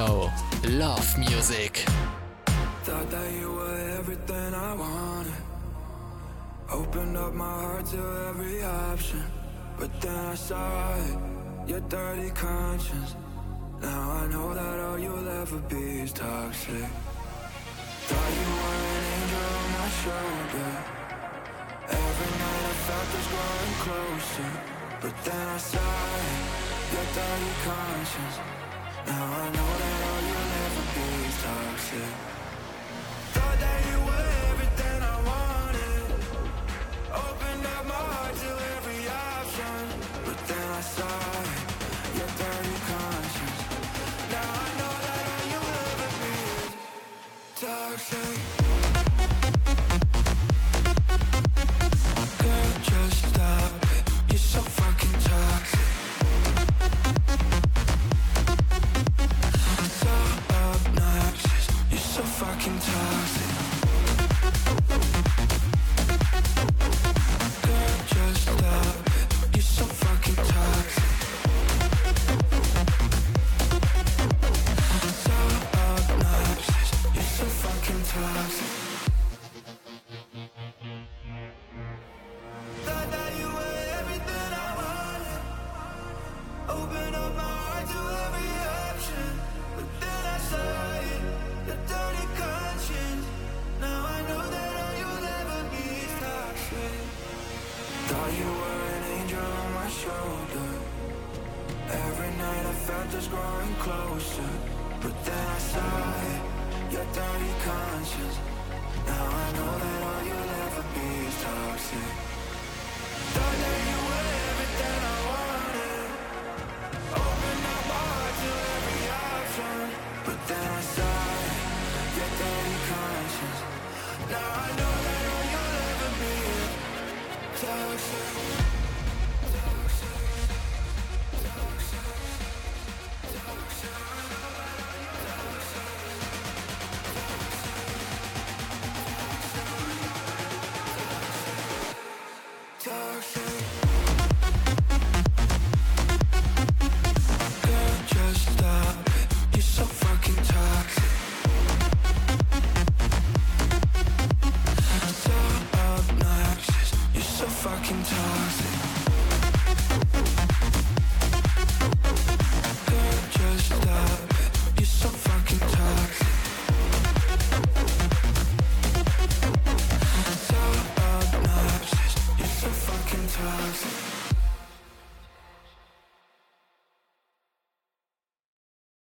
know 0.00 0.30
love 0.84 1.08
music. 1.18 1.72
Thought 2.86 3.08
that 3.14 3.30
you 3.38 3.48
were 3.58 3.80
everything 3.98 4.50
I 4.68 4.72
wanted. 4.84 5.42
Opened 6.78 7.16
up 7.24 7.32
my 7.34 7.54
heart 7.62 7.84
to 7.92 8.00
every 8.28 8.58
option. 8.62 9.24
But 9.78 9.90
then 10.02 10.20
I 10.34 10.36
saw 10.48 10.94
it, 11.06 11.16
your 11.70 11.82
dirty 11.96 12.30
conscience. 12.46 13.10
Now 13.82 14.00
I 14.20 14.24
know 14.32 14.48
that 14.58 14.76
all 14.86 14.98
you'll 15.04 15.30
ever 15.42 15.60
be 15.72 15.86
is 16.04 16.12
toxic. 16.12 16.88
Thought 18.08 18.32
you 18.40 18.48
were 18.58 18.80
an 18.96 19.04
angel 19.16 19.46
on 19.60 19.68
my 19.78 19.88
shoulder. 20.02 20.70
Every 22.04 22.32
night 22.42 22.64
I 22.72 22.76
felt 22.86 23.08
this 23.14 23.28
growing 23.32 23.76
closer. 23.84 24.50
But 25.02 25.14
then 25.26 25.46
I 25.56 25.60
saw 25.72 25.92
it, 26.26 26.40
your 26.92 27.06
dirty 27.18 27.52
conscience. 27.68 28.49
Now 29.10 29.24
I 29.24 29.50
know 29.50 29.70
that 29.80 30.02
all 30.06 30.22
you'll 30.22 30.54
ever 30.62 30.84
be 30.94 31.26
is 31.26 31.42
toxic. 31.42 32.29